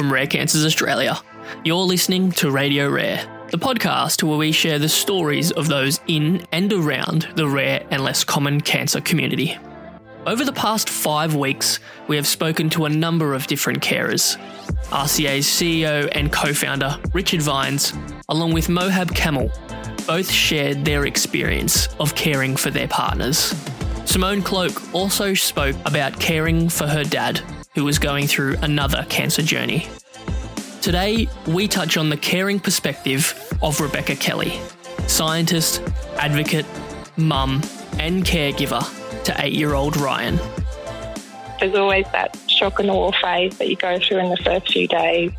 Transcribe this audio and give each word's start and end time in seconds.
from 0.00 0.10
Rare 0.10 0.26
Cancers 0.26 0.64
Australia. 0.64 1.20
You're 1.62 1.84
listening 1.84 2.32
to 2.32 2.50
Radio 2.50 2.88
Rare, 2.88 3.22
the 3.50 3.58
podcast 3.58 4.22
where 4.22 4.38
we 4.38 4.50
share 4.50 4.78
the 4.78 4.88
stories 4.88 5.50
of 5.50 5.68
those 5.68 6.00
in 6.06 6.46
and 6.52 6.72
around 6.72 7.28
the 7.34 7.46
rare 7.46 7.86
and 7.90 8.02
less 8.02 8.24
common 8.24 8.62
cancer 8.62 9.02
community. 9.02 9.58
Over 10.26 10.42
the 10.42 10.54
past 10.54 10.88
five 10.88 11.34
weeks, 11.34 11.80
we 12.08 12.16
have 12.16 12.26
spoken 12.26 12.70
to 12.70 12.86
a 12.86 12.88
number 12.88 13.34
of 13.34 13.46
different 13.46 13.82
carers. 13.82 14.38
RCA's 14.84 15.44
CEO 15.44 16.08
and 16.12 16.32
co 16.32 16.54
founder, 16.54 16.98
Richard 17.12 17.42
Vines, 17.42 17.92
along 18.30 18.54
with 18.54 18.68
Mohab 18.68 19.14
Camel, 19.14 19.52
both 20.06 20.30
shared 20.30 20.82
their 20.82 21.04
experience 21.04 21.88
of 21.98 22.14
caring 22.14 22.56
for 22.56 22.70
their 22.70 22.88
partners. 22.88 23.54
Simone 24.06 24.40
Cloke 24.40 24.94
also 24.94 25.34
spoke 25.34 25.76
about 25.84 26.18
caring 26.18 26.70
for 26.70 26.86
her 26.86 27.04
dad, 27.04 27.42
who 27.80 27.86
was 27.86 27.98
going 27.98 28.26
through 28.26 28.54
another 28.60 29.06
cancer 29.08 29.40
journey. 29.40 29.88
Today, 30.82 31.26
we 31.46 31.66
touch 31.66 31.96
on 31.96 32.10
the 32.10 32.16
caring 32.18 32.60
perspective 32.60 33.32
of 33.62 33.80
Rebecca 33.80 34.14
Kelly, 34.16 34.60
scientist, 35.06 35.82
advocate, 36.18 36.66
mum, 37.16 37.62
and 37.98 38.22
caregiver 38.22 38.84
to 39.24 39.34
eight 39.42 39.54
year 39.54 39.72
old 39.72 39.96
Ryan. 39.96 40.38
There's 41.58 41.74
always 41.74 42.04
that 42.12 42.36
shock 42.48 42.80
and 42.80 42.90
awe 42.90 43.12
phase 43.12 43.56
that 43.56 43.66
you 43.70 43.76
go 43.76 43.98
through 43.98 44.18
in 44.18 44.28
the 44.28 44.36
first 44.44 44.70
few 44.70 44.86
days. 44.86 45.32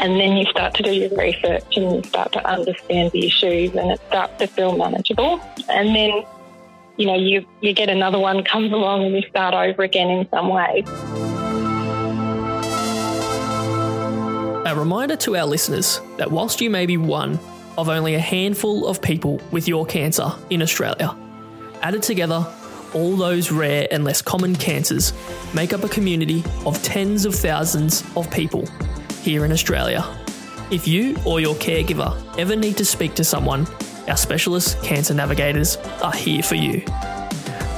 And 0.00 0.18
then 0.18 0.36
you 0.36 0.46
start 0.46 0.74
to 0.74 0.82
do 0.82 0.90
your 0.90 1.16
research 1.16 1.76
and 1.76 1.94
you 1.94 2.02
start 2.02 2.32
to 2.32 2.44
understand 2.44 3.12
the 3.12 3.24
issues 3.24 3.72
and 3.76 3.92
it 3.92 4.00
starts 4.08 4.36
to 4.40 4.48
feel 4.48 4.76
manageable. 4.76 5.40
And 5.68 5.94
then, 5.94 6.24
you 6.96 7.06
know, 7.06 7.14
you, 7.14 7.46
you 7.60 7.72
get 7.72 7.88
another 7.88 8.18
one 8.18 8.42
comes 8.42 8.72
along 8.72 9.04
and 9.04 9.14
you 9.14 9.22
start 9.28 9.54
over 9.54 9.84
again 9.84 10.10
in 10.10 10.28
some 10.30 10.48
ways. 10.48 10.88
A 14.64 14.76
reminder 14.76 15.16
to 15.16 15.36
our 15.36 15.44
listeners 15.44 16.00
that 16.18 16.30
whilst 16.30 16.60
you 16.60 16.70
may 16.70 16.86
be 16.86 16.96
one 16.96 17.40
of 17.76 17.88
only 17.88 18.14
a 18.14 18.20
handful 18.20 18.86
of 18.86 19.02
people 19.02 19.40
with 19.50 19.66
your 19.66 19.84
cancer 19.84 20.30
in 20.50 20.62
Australia, 20.62 21.16
added 21.82 22.04
together, 22.04 22.46
all 22.94 23.16
those 23.16 23.50
rare 23.50 23.88
and 23.90 24.04
less 24.04 24.22
common 24.22 24.54
cancers 24.54 25.12
make 25.52 25.72
up 25.72 25.82
a 25.82 25.88
community 25.88 26.44
of 26.64 26.80
tens 26.84 27.24
of 27.24 27.34
thousands 27.34 28.04
of 28.14 28.30
people 28.30 28.64
here 29.22 29.44
in 29.44 29.50
Australia. 29.50 30.04
If 30.70 30.86
you 30.86 31.18
or 31.26 31.40
your 31.40 31.56
caregiver 31.56 32.16
ever 32.38 32.54
need 32.54 32.76
to 32.76 32.84
speak 32.84 33.14
to 33.14 33.24
someone, 33.24 33.66
our 34.06 34.16
specialist 34.16 34.80
cancer 34.84 35.12
navigators 35.12 35.76
are 36.04 36.14
here 36.14 36.42
for 36.44 36.54
you. 36.54 36.84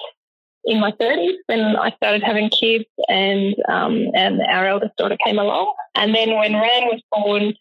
in 0.64 0.80
my 0.80 0.92
30s 0.92 1.36
when 1.46 1.76
I 1.76 1.90
started 1.90 2.22
having 2.22 2.48
kids 2.48 2.84
and 3.08 3.54
um, 3.68 4.06
and 4.14 4.40
our 4.42 4.66
eldest 4.66 4.96
daughter 4.96 5.16
came 5.24 5.38
along. 5.38 5.74
And 5.94 6.14
then 6.14 6.34
when 6.34 6.54
Ryan 6.54 6.84
was 6.84 7.02
born, 7.10 7.54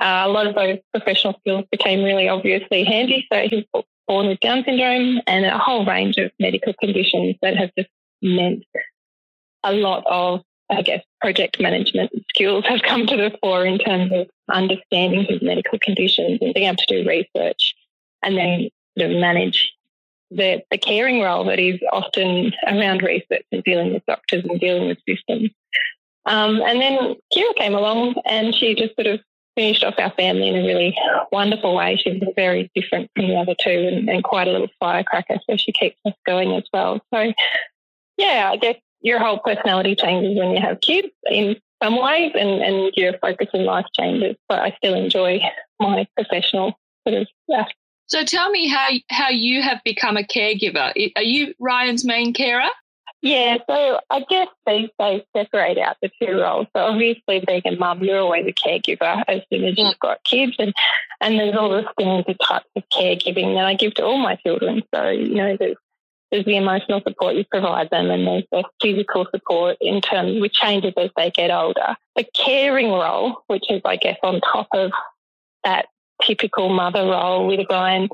uh, 0.00 0.22
a 0.26 0.28
lot 0.28 0.46
of 0.46 0.54
those 0.54 0.78
professional 0.92 1.34
skills 1.40 1.64
became 1.70 2.02
really 2.02 2.28
obviously 2.28 2.84
handy. 2.84 3.26
So 3.32 3.46
he 3.48 3.66
was 3.74 3.84
born 4.06 4.28
with 4.28 4.40
Down 4.40 4.64
syndrome 4.64 5.20
and 5.26 5.44
a 5.44 5.58
whole 5.58 5.84
range 5.84 6.16
of 6.16 6.30
medical 6.40 6.72
conditions 6.80 7.36
that 7.42 7.56
have 7.56 7.70
just 7.76 7.90
meant 8.22 8.64
a 9.64 9.72
lot 9.72 10.04
of, 10.06 10.42
I 10.70 10.82
guess, 10.82 11.02
project 11.20 11.60
management 11.60 12.10
skills 12.30 12.64
have 12.66 12.82
come 12.82 13.06
to 13.06 13.16
the 13.16 13.36
fore 13.40 13.66
in 13.66 13.78
terms 13.78 14.12
of 14.12 14.28
understanding 14.50 15.26
his 15.28 15.42
medical 15.42 15.78
conditions 15.80 16.38
and 16.40 16.54
being 16.54 16.66
able 16.66 16.76
to 16.76 17.02
do 17.02 17.08
research 17.08 17.74
and 18.22 18.36
then 18.36 18.68
sort 18.98 19.10
of 19.10 19.18
manage 19.18 19.72
the, 20.30 20.62
the 20.70 20.78
caring 20.78 21.20
role 21.20 21.44
that 21.44 21.58
is 21.58 21.80
often 21.92 22.52
around 22.66 23.02
research 23.02 23.44
and 23.52 23.62
dealing 23.64 23.92
with 23.92 24.04
doctors 24.06 24.44
and 24.44 24.60
dealing 24.60 24.88
with 24.88 24.98
systems. 25.08 25.50
Um, 26.26 26.60
and 26.60 26.80
then 26.80 27.16
Kira 27.34 27.54
came 27.56 27.74
along 27.74 28.16
and 28.26 28.54
she 28.54 28.74
just 28.74 28.94
sort 28.96 29.06
of 29.06 29.20
finished 29.56 29.82
off 29.82 29.94
our 29.98 30.12
family 30.12 30.48
in 30.48 30.56
a 30.56 30.66
really 30.66 30.96
wonderful 31.32 31.74
way. 31.74 31.96
She's 31.96 32.22
very 32.36 32.70
different 32.74 33.10
from 33.16 33.28
the 33.28 33.36
other 33.36 33.54
two 33.58 33.70
and, 33.70 34.08
and 34.08 34.22
quite 34.22 34.46
a 34.46 34.52
little 34.52 34.68
firecracker, 34.78 35.38
so 35.48 35.56
she 35.56 35.72
keeps 35.72 35.96
us 36.06 36.12
going 36.26 36.52
as 36.52 36.64
well. 36.72 37.00
So, 37.12 37.32
yeah, 38.18 38.50
I 38.52 38.56
guess 38.56 38.76
your 39.00 39.18
whole 39.18 39.38
personality 39.38 39.96
changes 39.96 40.38
when 40.38 40.50
you 40.50 40.60
have 40.60 40.80
kids 40.80 41.08
in 41.30 41.56
some 41.82 42.00
ways 42.00 42.32
and, 42.34 42.62
and 42.62 42.92
your 42.94 43.18
focus 43.18 43.48
in 43.54 43.64
life 43.64 43.86
changes, 43.98 44.36
but 44.48 44.60
I 44.60 44.74
still 44.76 44.94
enjoy 44.94 45.40
my 45.80 46.06
professional 46.16 46.78
sort 47.06 47.22
of 47.22 47.28
so 48.08 48.24
tell 48.24 48.50
me 48.50 48.68
how 48.68 48.88
how 49.10 49.28
you 49.28 49.62
have 49.62 49.80
become 49.84 50.16
a 50.16 50.22
caregiver. 50.22 51.12
Are 51.16 51.22
you 51.22 51.54
Ryan's 51.58 52.04
main 52.04 52.32
carer? 52.32 52.68
Yeah, 53.20 53.58
so 53.68 54.00
I 54.10 54.20
guess 54.20 54.46
these 54.66 54.90
days 54.98 55.22
separate 55.36 55.78
out 55.78 55.96
the 56.00 56.10
two 56.22 56.38
roles. 56.38 56.68
So 56.74 56.82
obviously 56.82 57.40
being 57.44 57.62
a 57.64 57.72
mum, 57.72 58.02
you're 58.04 58.20
always 58.20 58.46
a 58.46 58.52
caregiver 58.52 59.24
as 59.26 59.42
soon 59.52 59.64
as 59.64 59.76
you've 59.76 59.98
got 59.98 60.22
kids 60.22 60.54
and, 60.58 60.72
and 61.20 61.38
there's 61.38 61.56
all 61.56 61.70
the 61.70 61.84
standard 61.98 62.36
types 62.46 62.68
of 62.76 62.84
caregiving 62.90 63.56
that 63.56 63.64
I 63.64 63.74
give 63.74 63.94
to 63.94 64.04
all 64.04 64.18
my 64.18 64.36
children. 64.36 64.84
So, 64.94 65.08
you 65.08 65.34
know, 65.34 65.56
there's 65.58 65.76
there's 66.30 66.44
the 66.44 66.56
emotional 66.56 67.00
support 67.00 67.36
you 67.36 67.44
provide 67.50 67.88
them 67.90 68.10
and 68.10 68.26
there's 68.26 68.44
the 68.52 68.62
physical 68.82 69.26
support 69.30 69.78
in 69.80 70.00
terms 70.02 70.40
which 70.40 70.52
changes 70.52 70.92
as 70.96 71.10
they 71.16 71.30
get 71.30 71.50
older. 71.50 71.96
The 72.16 72.24
caring 72.34 72.90
role, 72.90 73.42
which 73.46 73.64
is 73.70 73.80
I 73.84 73.96
guess 73.96 74.18
on 74.22 74.40
top 74.40 74.68
of 74.74 74.92
that 75.64 75.86
typical 76.22 76.68
mother 76.68 77.04
role 77.04 77.46
with 77.46 77.66
Ryan 77.70 78.08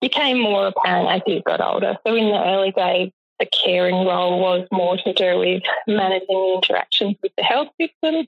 became 0.00 0.38
more 0.40 0.68
apparent 0.68 1.08
as 1.08 1.22
he 1.26 1.40
got 1.40 1.60
older. 1.60 1.96
So 2.06 2.14
in 2.14 2.30
the 2.30 2.44
early 2.44 2.70
days, 2.70 3.10
the 3.38 3.46
caring 3.46 4.06
role 4.06 4.40
was 4.40 4.66
more 4.72 4.96
to 4.96 5.12
do 5.12 5.38
with 5.38 5.62
managing 5.86 6.26
the 6.28 6.54
interactions 6.56 7.16
with 7.22 7.32
the 7.36 7.44
health 7.44 7.68
system 7.80 8.26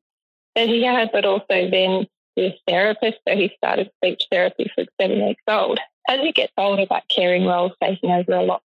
that 0.54 0.68
he 0.68 0.84
had, 0.84 1.10
but 1.12 1.24
also 1.24 1.44
then 1.48 2.06
with 2.36 2.54
therapist. 2.66 3.18
So 3.26 3.36
he 3.36 3.52
started 3.56 3.90
speech 3.96 4.24
therapy 4.30 4.70
for 4.74 4.84
seven 5.00 5.24
weeks 5.26 5.42
old. 5.48 5.80
As 6.08 6.20
he 6.20 6.32
gets 6.32 6.52
older, 6.56 6.86
that 6.90 7.08
caring 7.08 7.46
role 7.46 7.68
is 7.70 7.76
taking 7.82 8.10
over 8.10 8.32
a 8.32 8.42
lot 8.42 8.62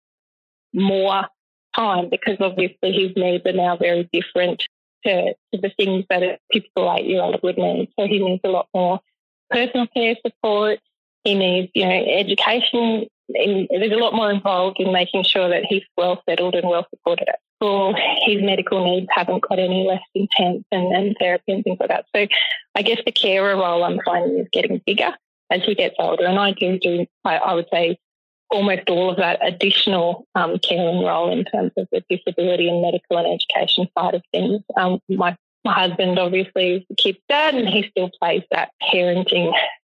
more 0.74 1.28
time 1.76 2.10
because 2.10 2.38
obviously 2.40 2.92
his 2.92 3.16
needs 3.16 3.46
are 3.46 3.54
now 3.54 3.78
very 3.78 4.10
different 4.12 4.64
to, 5.06 5.34
to 5.34 5.62
the 5.62 5.72
things 5.78 6.06
that 6.10 6.24
a 6.24 6.40
typical 6.52 6.94
eight 6.94 7.06
year 7.06 7.22
old 7.22 7.40
would 7.44 7.58
need. 7.58 7.90
So 8.00 8.08
he 8.08 8.20
needs 8.20 8.42
a 8.44 8.50
lot 8.50 8.68
more 8.74 9.00
personal 9.54 9.88
care 9.88 10.16
support. 10.26 10.80
He 11.24 11.36
needs, 11.36 11.72
you 11.74 11.86
know, 11.86 12.06
education. 12.06 13.08
There's 13.30 13.92
a 13.92 13.96
lot 13.96 14.14
more 14.14 14.30
involved 14.30 14.80
in 14.80 14.92
making 14.92 15.24
sure 15.24 15.48
that 15.50 15.64
he's 15.70 15.84
well 15.96 16.22
settled 16.28 16.56
and 16.56 16.68
well 16.68 16.86
supported 16.90 17.30
at 17.30 17.40
school. 17.58 17.96
His 18.26 18.42
medical 18.42 18.84
needs 18.84 19.08
haven't 19.12 19.44
got 19.48 19.60
any 19.60 19.88
less 19.88 20.02
intense 20.14 20.66
and, 20.72 20.94
and 20.94 21.16
therapy 21.20 21.54
and 21.54 21.64
things 21.64 21.78
like 21.80 21.90
that. 21.90 22.06
So 22.14 22.28
I 22.76 22.82
guess 22.82 23.00
the 23.06 23.12
carer 23.12 23.56
role 23.56 23.84
I'm 23.84 24.00
finding 24.04 24.40
is 24.40 24.48
getting 24.52 24.82
bigger 24.86 25.14
as 25.50 25.64
he 25.64 25.76
gets 25.76 25.96
older. 26.00 26.26
And 26.26 26.40
I 26.40 26.52
do 26.52 26.78
do, 26.78 27.06
I, 27.24 27.38
I 27.38 27.54
would 27.54 27.68
say, 27.72 27.98
almost 28.52 28.90
all 28.90 29.10
of 29.10 29.18
that 29.18 29.40
additional 29.42 30.28
um, 30.36 30.60
caring 30.60 31.04
role 31.04 31.32
in 31.32 31.44
terms 31.46 31.72
of 31.78 31.88
the 31.92 32.04
disability 32.10 32.70
and 32.70 32.82
medical 32.82 33.18
and 33.18 33.28
education 33.28 33.88
side 33.98 34.14
of 34.14 34.22
things. 34.32 34.62
Um, 34.78 35.00
my, 35.10 35.36
my 35.64 35.74
husband 35.74 36.20
obviously 36.20 36.76
is 36.76 36.84
the 36.90 36.96
kid's 36.96 37.20
dad 37.30 37.56
and 37.56 37.68
he 37.68 37.88
still 37.90 38.10
plays 38.20 38.44
that 38.52 38.72
parenting 38.82 39.54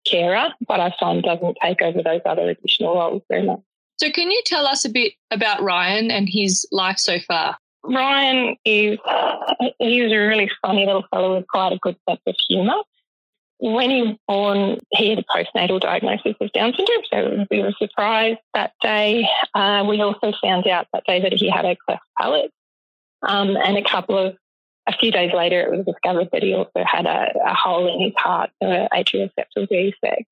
carer, 0.06 0.48
but 0.66 0.80
I 0.80 0.94
find 0.98 1.22
doesn't 1.22 1.58
take 1.62 1.82
over 1.82 2.02
those 2.02 2.20
other 2.24 2.48
additional 2.48 2.94
roles 2.94 3.22
very 3.28 3.42
much. 3.42 3.60
So, 3.98 4.10
can 4.10 4.30
you 4.30 4.42
tell 4.44 4.66
us 4.66 4.84
a 4.84 4.90
bit 4.90 5.14
about 5.30 5.62
Ryan 5.62 6.10
and 6.10 6.28
his 6.28 6.66
life 6.70 6.98
so 6.98 7.18
far? 7.20 7.56
Ryan 7.82 8.56
is 8.64 8.98
he's 9.78 10.12
a 10.12 10.16
really 10.16 10.50
funny 10.64 10.86
little 10.86 11.04
fellow 11.10 11.36
with 11.36 11.46
quite 11.48 11.72
a 11.72 11.78
good 11.78 11.96
sense 12.08 12.20
of 12.26 12.34
humour. 12.48 12.82
When 13.58 13.88
he 13.88 14.02
was 14.02 14.16
born, 14.28 14.78
he 14.90 15.10
had 15.10 15.18
a 15.18 15.24
postnatal 15.34 15.80
diagnosis 15.80 16.34
of 16.40 16.52
Down 16.52 16.74
syndrome, 16.76 17.04
so 17.10 17.46
we 17.50 17.62
were 17.62 17.72
surprised 17.78 18.38
that 18.52 18.72
day. 18.82 19.26
Uh, 19.54 19.84
we 19.88 20.00
also 20.02 20.32
found 20.42 20.66
out 20.66 20.88
that 20.92 21.04
day 21.06 21.22
that 21.22 21.32
he 21.32 21.48
had 21.48 21.64
a 21.64 21.74
cleft 21.86 22.02
palate, 22.20 22.52
um, 23.22 23.56
and 23.56 23.78
a 23.78 23.82
couple 23.82 24.18
of 24.18 24.36
a 24.86 24.92
few 24.92 25.10
days 25.10 25.32
later, 25.34 25.60
it 25.60 25.76
was 25.76 25.84
discovered 25.84 26.28
that 26.32 26.42
he 26.42 26.54
also 26.54 26.84
had 26.84 27.06
a, 27.06 27.32
a 27.44 27.54
hole 27.54 27.92
in 27.92 28.00
his 28.00 28.14
heart, 28.16 28.50
an 28.60 28.88
atrial 28.92 29.30
septal 29.38 29.68
defect. 29.68 30.24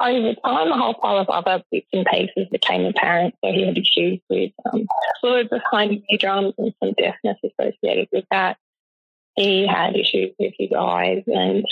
Over 0.00 0.34
time, 0.34 0.72
a 0.72 0.78
whole 0.78 0.94
pile 0.94 1.18
of 1.18 1.28
other 1.28 1.62
bits 1.70 1.86
and 1.92 2.06
pieces 2.06 2.48
became 2.50 2.86
apparent. 2.86 3.34
So 3.44 3.52
he 3.52 3.66
had 3.66 3.78
issues 3.78 4.20
with 4.28 4.52
um, 4.72 4.86
fluid 5.20 5.50
behind 5.50 5.92
his 5.92 6.02
eardrums 6.10 6.54
and 6.58 6.72
some 6.82 6.94
deafness 6.94 7.38
associated 7.44 8.08
with 8.10 8.24
that. 8.30 8.56
He 9.36 9.66
had 9.66 9.96
issues 9.96 10.34
with 10.38 10.54
his 10.58 10.70
eyes 10.76 11.22
and 11.26 11.64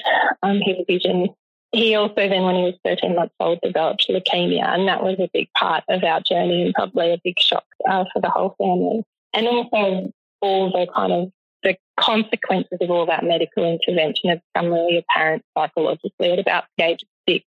um, 0.42 0.60
his 0.62 0.76
vision. 0.86 1.30
He 1.72 1.94
also 1.94 2.14
then, 2.14 2.42
when 2.42 2.56
he 2.56 2.62
was 2.62 2.74
13 2.84 3.16
months 3.16 3.34
old, 3.40 3.60
developed 3.62 4.06
leukemia, 4.08 4.66
and 4.66 4.88
that 4.88 5.02
was 5.02 5.16
a 5.18 5.30
big 5.32 5.48
part 5.56 5.84
of 5.88 6.04
our 6.04 6.20
journey 6.20 6.64
and 6.64 6.74
probably 6.74 7.12
a 7.12 7.20
big 7.22 7.38
shock 7.38 7.64
uh, 7.88 8.04
for 8.12 8.20
the 8.20 8.30
whole 8.30 8.54
family. 8.58 9.02
And 9.32 9.46
also 9.48 10.12
all 10.40 10.70
the 10.70 10.86
kind 10.94 11.12
of 11.12 11.32
the 11.62 11.76
consequences 11.98 12.78
of 12.80 12.90
all 12.90 13.06
that 13.06 13.24
medical 13.24 13.64
intervention 13.64 14.30
have 14.30 14.40
become 14.52 14.72
really 14.72 14.98
apparent 14.98 15.44
psychologically 15.56 16.32
at 16.32 16.38
about 16.38 16.64
the 16.78 16.84
age 16.84 17.02
of 17.02 17.08
six. 17.28 17.44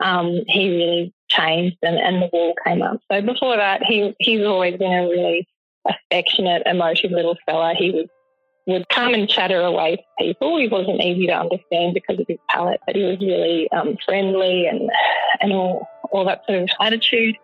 Um, 0.00 0.42
he 0.48 0.68
really 0.68 1.14
changed 1.28 1.78
and, 1.82 1.96
and 1.96 2.22
the 2.22 2.30
wall 2.32 2.54
came 2.64 2.82
up. 2.82 3.00
So 3.10 3.22
before 3.22 3.56
that, 3.56 3.82
he 3.84 4.14
he's 4.18 4.44
always 4.44 4.76
been 4.76 4.92
a 4.92 5.08
really 5.08 5.46
affectionate, 5.88 6.62
emotive 6.66 7.12
little 7.12 7.36
fella. 7.46 7.74
He 7.74 7.90
was 7.90 8.06
would 8.66 8.88
come 8.88 9.12
and 9.12 9.28
chatter 9.28 9.60
away 9.60 9.96
to 9.96 10.02
people. 10.18 10.56
He 10.56 10.68
wasn't 10.68 11.00
easy 11.00 11.26
to 11.26 11.32
understand 11.32 11.94
because 11.94 12.20
of 12.20 12.26
his 12.28 12.38
palate, 12.48 12.80
but 12.86 12.94
he 12.94 13.02
was 13.02 13.18
really 13.20 13.70
um, 13.72 13.96
friendly 14.04 14.66
and 14.66 14.90
and 15.40 15.52
all 15.52 15.88
all 16.10 16.24
that 16.24 16.42
sort 16.46 16.62
of 16.62 16.68
attitude. 16.80 17.36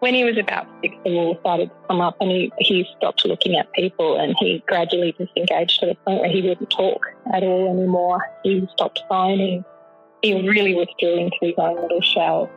When 0.00 0.14
he 0.14 0.24
was 0.24 0.38
about 0.38 0.66
six, 0.80 0.94
the 1.04 1.12
wall 1.12 1.36
started 1.40 1.68
to 1.68 1.76
come 1.86 2.00
up, 2.00 2.16
and 2.20 2.30
he 2.30 2.52
he 2.58 2.86
stopped 2.96 3.24
looking 3.24 3.56
at 3.56 3.70
people, 3.72 4.18
and 4.18 4.34
he 4.38 4.62
gradually 4.66 5.12
disengaged 5.12 5.80
to 5.80 5.86
the 5.86 5.94
point 6.06 6.20
where 6.20 6.30
he 6.30 6.40
wouldn't 6.40 6.70
talk 6.70 7.06
at 7.34 7.42
all 7.42 7.70
anymore. 7.70 8.24
He 8.42 8.66
stopped 8.72 9.02
signing. 9.08 9.64
He 10.22 10.48
really 10.48 10.74
withdrew 10.74 11.16
into 11.16 11.36
his 11.42 11.54
own 11.58 11.76
little 11.80 12.00
shell, 12.00 12.50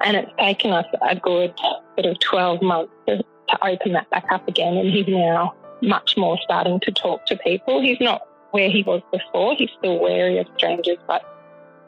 and 0.00 0.16
it's 0.16 0.30
taken 0.38 0.72
us 0.72 0.86
a 1.02 1.16
good 1.16 1.52
sort 1.58 2.06
of 2.06 2.18
twelve 2.20 2.62
months 2.62 2.92
to, 3.08 3.18
to 3.18 3.66
open 3.66 3.92
that 3.92 4.08
back 4.10 4.26
up 4.30 4.46
again, 4.46 4.76
and 4.76 4.88
he's 4.88 5.08
now 5.08 5.52
much 5.82 6.16
more 6.16 6.38
starting 6.42 6.78
to 6.80 6.92
talk 6.92 7.26
to 7.26 7.36
people. 7.38 7.82
He's 7.82 8.00
not 8.00 8.22
where 8.52 8.70
he 8.70 8.84
was 8.84 9.02
before. 9.12 9.56
He's 9.56 9.70
still 9.78 9.98
wary 9.98 10.38
of 10.38 10.46
strangers, 10.56 10.98
but 11.08 11.22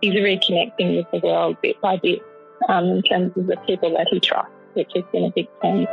he's 0.00 0.14
reconnecting 0.14 0.96
with 0.96 1.06
the 1.12 1.24
world 1.24 1.56
bit 1.62 1.80
by 1.80 1.96
bit 1.96 2.20
um, 2.68 2.86
in 2.86 3.02
terms 3.02 3.32
of 3.36 3.46
the 3.46 3.56
people 3.66 3.92
that 3.96 4.08
he 4.10 4.18
trusts, 4.18 4.50
which 4.76 4.90
has 4.94 5.04
been 5.12 5.24
a 5.24 5.30
big 5.30 5.48
change. 5.62 5.88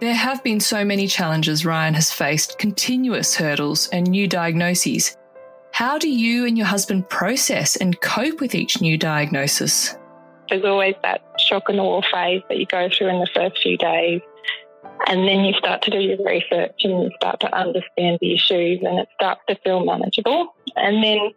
There 0.00 0.14
have 0.14 0.44
been 0.44 0.60
so 0.60 0.84
many 0.84 1.08
challenges 1.08 1.66
Ryan 1.66 1.94
has 1.94 2.12
faced, 2.12 2.58
continuous 2.58 3.34
hurdles 3.34 3.88
and 3.88 4.06
new 4.06 4.28
diagnoses. 4.28 5.16
How 5.72 5.98
do 5.98 6.08
you 6.08 6.46
and 6.46 6.56
your 6.56 6.66
husband 6.66 7.08
process 7.08 7.76
and 7.76 8.00
cope 8.00 8.40
with 8.40 8.54
each 8.54 8.80
new 8.80 8.96
diagnosis? 8.96 9.96
There's 10.48 10.64
always 10.64 10.94
that 11.02 11.22
shock 11.38 11.68
and 11.68 11.80
awe 11.80 12.02
phase 12.12 12.42
that 12.48 12.58
you 12.58 12.66
go 12.66 12.88
through 12.88 13.08
in 13.08 13.18
the 13.18 13.28
first 13.34 13.60
few 13.60 13.76
days. 13.76 14.20
And 15.08 15.26
then 15.28 15.44
you 15.44 15.52
start 15.54 15.82
to 15.82 15.90
do 15.90 15.98
your 15.98 16.18
research 16.24 16.74
and 16.84 17.02
you 17.02 17.10
start 17.16 17.40
to 17.40 17.54
understand 17.54 18.18
the 18.20 18.34
issues 18.34 18.80
and 18.82 18.98
it 18.98 19.08
starts 19.14 19.40
to 19.48 19.56
feel 19.64 19.84
manageable. 19.84 20.54
And 20.76 21.02
then, 21.02 21.32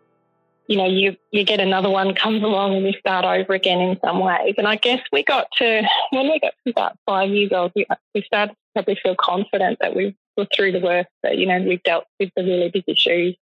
you 0.68 0.78
know, 0.78 0.86
you, 0.86 1.18
you 1.32 1.44
get 1.44 1.60
another 1.60 1.90
one 1.90 2.16
comes 2.16 2.44
along 2.44 2.76
and 2.76 2.86
you 2.86 2.94
start 2.94 3.26
over 3.26 3.54
again 3.54 3.80
in 3.82 4.00
some 4.04 4.20
ways. 4.20 4.56
And 4.58 4.68
I 4.68 4.76
guess 4.76 5.02
we 5.12 5.24
got 5.24 5.48
to, 5.58 5.84
when 6.12 6.30
we 6.30 6.40
got 6.40 6.54
to 6.66 6.72
about 6.72 6.98
five 7.06 7.30
years 7.30 7.52
old, 7.52 7.72
we, 7.76 7.86
we 8.16 8.22
started 8.22 8.54
to 8.54 8.58
probably 8.74 8.98
feel 9.02 9.16
confident 9.16 9.80
that 9.82 9.96
we 9.96 10.16
were 10.38 10.48
through 10.56 10.72
the 10.74 10.80
worst, 10.80 11.10
that, 11.24 11.38
you 11.38 11.46
know, 11.46 11.62
we've 11.62 11.84
dealt 11.84 12.06
with 12.20 12.30
the 12.36 12.44
really 12.44 12.70
big 12.70 12.86
issues. 12.88 13.36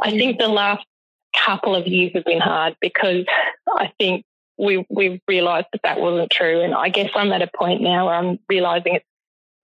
I 0.00 0.10
think 0.10 0.38
the 0.38 0.48
last 0.48 0.84
couple 1.44 1.74
of 1.74 1.86
years 1.86 2.12
have 2.14 2.24
been 2.24 2.40
hard 2.40 2.76
because 2.80 3.24
I 3.68 3.92
think 3.98 4.24
we 4.58 4.84
we 4.90 5.22
realised 5.28 5.68
that 5.72 5.82
that 5.84 6.00
wasn't 6.00 6.30
true. 6.30 6.60
And 6.60 6.74
I 6.74 6.88
guess 6.88 7.10
I'm 7.14 7.32
at 7.32 7.42
a 7.42 7.50
point 7.56 7.80
now 7.80 8.06
where 8.06 8.14
I'm 8.14 8.38
realising 8.48 8.96
it's 8.96 9.04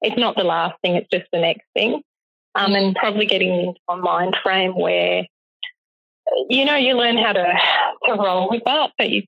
it's 0.01 0.19
not 0.19 0.37
the 0.37 0.45
last 0.45 0.81
thing; 0.83 0.95
it's 0.95 1.11
just 1.11 1.27
the 1.33 1.41
next 1.41 1.65
thing. 1.75 2.03
Um, 2.55 2.75
and 2.75 2.95
probably 2.95 3.27
getting 3.27 3.53
into 3.53 3.81
a 3.89 3.97
mind 3.97 4.37
frame 4.43 4.79
where 4.79 5.27
you 6.49 6.65
know 6.65 6.77
you 6.77 6.95
learn 6.95 7.19
how 7.19 7.33
to 7.33 7.53
to 8.07 8.15
roll 8.15 8.49
with 8.51 8.63
that, 8.65 8.93
but 8.99 9.11
you 9.11 9.23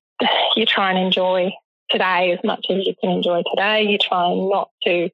you 0.56 0.66
try 0.66 0.90
and 0.90 0.98
enjoy 0.98 1.52
today 1.90 2.32
as 2.32 2.38
much 2.44 2.66
as 2.70 2.87
you 2.87 2.94
can 3.00 3.10
enjoy 3.10 3.43
today. 3.50 3.82
You 3.84 3.98
try 3.98 4.34
not 4.34 4.70
to 4.84 5.10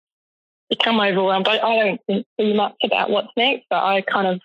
become 0.69 1.01
overwhelmed. 1.01 1.49
I, 1.49 1.59
I 1.59 1.77
don't 1.77 2.01
think 2.07 2.27
too 2.41 2.55
much 2.55 2.77
about 2.83 3.11
what's 3.11 3.33
next, 3.37 3.67
but 3.69 3.83
I 3.83 4.01
kind 4.03 4.27
of 4.27 4.41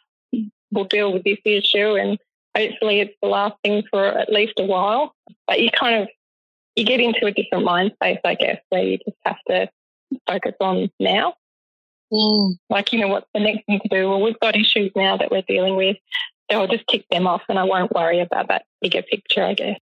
will 0.72 0.84
deal 0.84 1.14
with 1.14 1.24
this 1.24 1.38
issue 1.46 1.96
and 1.96 2.20
hopefully 2.56 3.00
it's 3.00 3.16
the 3.22 3.30
last 3.30 3.56
thing 3.64 3.84
for 3.90 4.04
at 4.04 4.32
least 4.32 4.54
a 4.58 4.66
while. 4.66 5.16
But 5.48 5.62
you 5.62 5.70
kind 5.72 6.02
of 6.02 6.10
you 6.76 6.86
get 6.86 7.00
into 7.00 7.26
a 7.26 7.32
different 7.32 7.66
mind 7.66 7.94
space, 7.96 8.20
I 8.24 8.36
guess, 8.36 8.60
where 8.70 8.84
you 8.84 8.98
just 8.98 9.18
have 9.26 9.38
to 9.48 9.70
focus 10.28 10.54
on 10.60 10.90
now. 11.00 11.34
Mm. 12.12 12.56
Like, 12.70 12.94
you 12.94 13.00
know, 13.00 13.08
what's 13.08 13.28
the 13.34 13.40
next 13.40 13.66
thing 13.66 13.80
to 13.80 13.90
do? 13.90 14.10
Well, 14.10 14.22
we've 14.22 14.40
got 14.40 14.56
issues 14.56 14.92
now 14.96 15.18
that 15.18 15.32
we're 15.32 15.42
dealing 15.42 15.76
with. 15.76 15.98
So 16.50 16.62
I'll 16.62 16.68
just 16.68 16.88
tick 16.88 17.06
them 17.10 17.28
off 17.28 17.42
and 17.50 17.60
I 17.60 17.64
won't 17.64 17.94
worry 17.94 18.20
about 18.20 18.48
that 18.48 18.66
bigger 18.82 19.02
picture, 19.02 19.44
I 19.44 19.54
guess. 19.54 19.80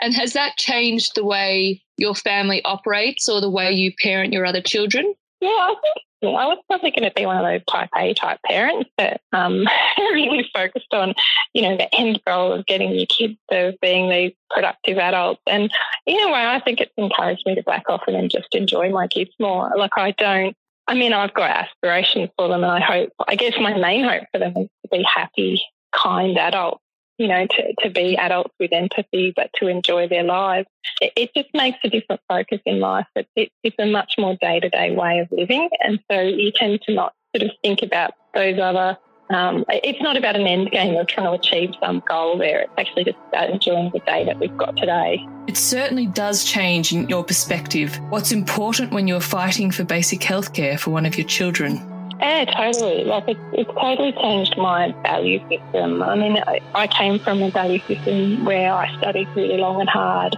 And 0.00 0.14
has 0.14 0.32
that 0.32 0.56
changed 0.56 1.14
the 1.14 1.24
way 1.24 1.82
your 1.96 2.14
family 2.14 2.62
operates 2.64 3.28
or 3.28 3.40
the 3.40 3.50
way 3.50 3.72
you 3.72 3.92
parent 4.02 4.32
your 4.32 4.44
other 4.44 4.60
children? 4.60 5.14
Yeah, 5.40 5.48
I 5.48 5.74
think 5.82 6.04
I 6.24 6.46
was 6.46 6.58
probably 6.68 6.92
going 6.92 7.08
to 7.08 7.14
be 7.14 7.26
one 7.26 7.36
of 7.36 7.44
those 7.44 7.64
type 7.68 7.90
A 7.96 8.14
type 8.14 8.38
parents 8.46 8.88
that 8.96 9.20
um, 9.32 9.66
really 9.98 10.48
focused 10.54 10.92
on, 10.92 11.14
you 11.52 11.62
know, 11.62 11.76
the 11.76 11.92
end 11.94 12.20
goal 12.26 12.52
of 12.52 12.66
getting 12.66 12.94
your 12.94 13.06
kids 13.06 13.34
to 13.50 13.76
being 13.82 14.08
these 14.08 14.32
productive 14.50 14.98
adults. 14.98 15.40
And 15.48 15.70
in 16.06 16.20
a 16.20 16.28
way, 16.28 16.46
I 16.46 16.60
think 16.60 16.80
it's 16.80 16.92
encouraged 16.96 17.42
me 17.44 17.56
to 17.56 17.62
back 17.64 17.84
off 17.88 18.02
and 18.06 18.14
then 18.14 18.28
just 18.28 18.54
enjoy 18.54 18.90
my 18.90 19.08
kids 19.08 19.32
more. 19.40 19.72
Like 19.76 19.96
I 19.96 20.12
don't. 20.12 20.56
I 20.88 20.94
mean, 20.94 21.12
I've 21.12 21.34
got 21.34 21.50
aspirations 21.50 22.30
for 22.36 22.48
them, 22.48 22.64
and 22.64 22.72
I 22.72 22.80
hope. 22.80 23.10
I 23.28 23.36
guess 23.36 23.54
my 23.60 23.76
main 23.76 24.04
hope 24.04 24.24
for 24.32 24.38
them 24.38 24.52
is 24.56 24.68
to 24.82 24.88
be 24.90 25.04
happy, 25.04 25.62
kind 25.92 26.38
adults 26.38 26.82
you 27.18 27.28
know, 27.28 27.46
to, 27.46 27.74
to 27.82 27.90
be 27.90 28.16
adults 28.16 28.52
with 28.58 28.72
empathy, 28.72 29.32
but 29.34 29.50
to 29.54 29.68
enjoy 29.68 30.08
their 30.08 30.24
lives. 30.24 30.66
It, 31.00 31.12
it 31.16 31.34
just 31.36 31.48
makes 31.54 31.78
a 31.84 31.88
different 31.88 32.20
focus 32.28 32.60
in 32.66 32.80
life. 32.80 33.06
It, 33.14 33.28
it, 33.36 33.52
it's 33.62 33.76
a 33.78 33.86
much 33.86 34.14
more 34.18 34.36
day 34.40 34.60
to 34.60 34.68
day 34.68 34.94
way 34.94 35.20
of 35.20 35.28
living. 35.30 35.68
And 35.84 36.00
so 36.10 36.20
you 36.20 36.50
tend 36.52 36.82
to 36.82 36.94
not 36.94 37.14
sort 37.34 37.48
of 37.48 37.56
think 37.62 37.82
about 37.82 38.12
those 38.34 38.58
other. 38.58 38.98
Um, 39.30 39.64
it's 39.68 40.02
not 40.02 40.16
about 40.16 40.36
an 40.36 40.46
end 40.46 40.72
game 40.72 40.96
of 40.96 41.06
trying 41.06 41.26
to 41.26 41.32
achieve 41.32 41.70
some 41.80 42.02
goal 42.08 42.36
there. 42.38 42.62
It's 42.62 42.72
actually 42.76 43.04
just 43.04 43.18
about 43.28 43.50
enjoying 43.50 43.90
the 43.92 44.00
day 44.00 44.24
that 44.24 44.38
we've 44.40 44.56
got 44.56 44.76
today. 44.76 45.24
It 45.46 45.56
certainly 45.56 46.06
does 46.06 46.44
change 46.44 46.92
in 46.92 47.08
your 47.08 47.24
perspective. 47.24 47.98
What's 48.10 48.32
important 48.32 48.92
when 48.92 49.06
you're 49.06 49.20
fighting 49.20 49.70
for 49.70 49.84
basic 49.84 50.20
healthcare 50.20 50.78
for 50.78 50.90
one 50.90 51.06
of 51.06 51.16
your 51.16 51.26
children? 51.26 51.91
Yeah, 52.22 52.44
totally. 52.44 53.02
Like 53.02 53.28
it, 53.28 53.36
it's 53.52 53.70
totally 53.72 54.12
changed 54.12 54.56
my 54.56 54.92
value 55.02 55.40
system. 55.48 56.04
I 56.04 56.14
mean, 56.14 56.36
I, 56.38 56.60
I 56.72 56.86
came 56.86 57.18
from 57.18 57.42
a 57.42 57.50
value 57.50 57.80
system 57.88 58.44
where 58.44 58.72
I 58.72 58.96
studied 58.98 59.26
really 59.34 59.56
long 59.56 59.80
and 59.80 59.88
hard. 59.88 60.36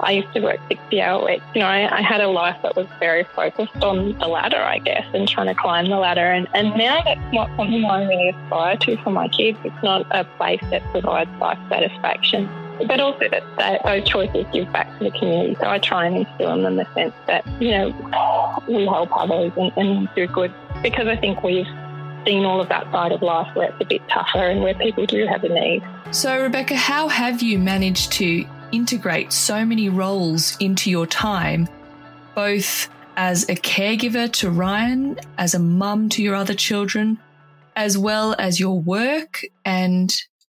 I 0.00 0.12
used 0.12 0.32
to 0.34 0.40
work 0.40 0.58
60 0.68 1.00
hour 1.00 1.24
weeks. 1.24 1.44
You 1.54 1.60
know, 1.60 1.68
I, 1.68 1.98
I, 1.98 2.02
had 2.02 2.20
a 2.20 2.26
life 2.26 2.60
that 2.64 2.74
was 2.74 2.88
very 2.98 3.22
focused 3.36 3.84
on 3.84 4.18
the 4.18 4.26
ladder, 4.26 4.60
I 4.60 4.78
guess, 4.78 5.06
and 5.14 5.28
trying 5.28 5.46
to 5.46 5.54
climb 5.54 5.88
the 5.88 5.96
ladder. 5.96 6.26
And, 6.26 6.48
and 6.54 6.76
now 6.76 7.00
that's 7.04 7.32
not 7.32 7.48
something 7.56 7.84
I 7.84 8.04
really 8.04 8.30
aspire 8.30 8.76
to 8.78 8.96
for 9.04 9.10
my 9.10 9.28
kids. 9.28 9.58
It's 9.62 9.82
not 9.84 10.04
a 10.10 10.24
place 10.24 10.62
that 10.70 10.82
provides 10.90 11.30
life 11.38 11.58
satisfaction 11.68 12.48
but 12.86 13.00
also 13.00 13.28
that, 13.30 13.44
that, 13.58 13.82
those 13.84 14.04
choices 14.08 14.46
give 14.52 14.72
back 14.72 14.98
to 14.98 15.04
the 15.04 15.10
community. 15.10 15.56
So 15.60 15.68
I 15.68 15.78
try 15.78 16.06
and 16.06 16.16
instill 16.16 16.52
in 16.54 16.62
them 16.62 16.76
the 16.76 16.86
sense 16.94 17.14
that, 17.26 17.46
you 17.60 17.70
know, 17.70 18.62
we 18.68 18.84
help 18.86 19.10
others 19.16 19.52
and, 19.56 19.72
and 19.76 20.08
do 20.14 20.26
good 20.26 20.52
because 20.82 21.06
I 21.06 21.16
think 21.16 21.42
we've 21.42 21.66
seen 22.24 22.44
all 22.44 22.60
of 22.60 22.68
that 22.68 22.90
side 22.92 23.12
of 23.12 23.22
life 23.22 23.54
where 23.54 23.68
it's 23.70 23.80
a 23.80 23.84
bit 23.84 24.02
tougher 24.08 24.38
and 24.38 24.62
where 24.62 24.74
people 24.74 25.06
do 25.06 25.26
have 25.26 25.44
a 25.44 25.48
need. 25.48 25.82
So, 26.10 26.40
Rebecca, 26.42 26.76
how 26.76 27.08
have 27.08 27.42
you 27.42 27.58
managed 27.58 28.12
to 28.12 28.44
integrate 28.72 29.32
so 29.32 29.64
many 29.64 29.88
roles 29.88 30.56
into 30.58 30.90
your 30.90 31.06
time, 31.06 31.68
both 32.34 32.88
as 33.16 33.44
a 33.48 33.54
caregiver 33.54 34.32
to 34.32 34.50
Ryan, 34.50 35.18
as 35.38 35.54
a 35.54 35.58
mum 35.58 36.08
to 36.10 36.22
your 36.22 36.34
other 36.34 36.54
children, 36.54 37.18
as 37.76 37.96
well 37.96 38.34
as 38.38 38.58
your 38.58 38.80
work 38.80 39.42
and 39.64 40.12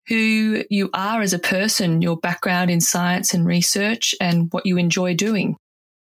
who 0.09 0.65
you 0.71 0.91
are 0.95 1.21
as 1.21 1.33
a 1.33 1.39
person, 1.39 2.03
your 2.03 2.17
background 2.17 2.71
in 2.71 2.81
science 2.81 3.35
and 3.35 3.47
research, 3.47 4.15
and 4.21 4.53
what 4.53 4.67
you 4.67 4.79
enjoy 4.79 5.15
doing? 5.15 5.57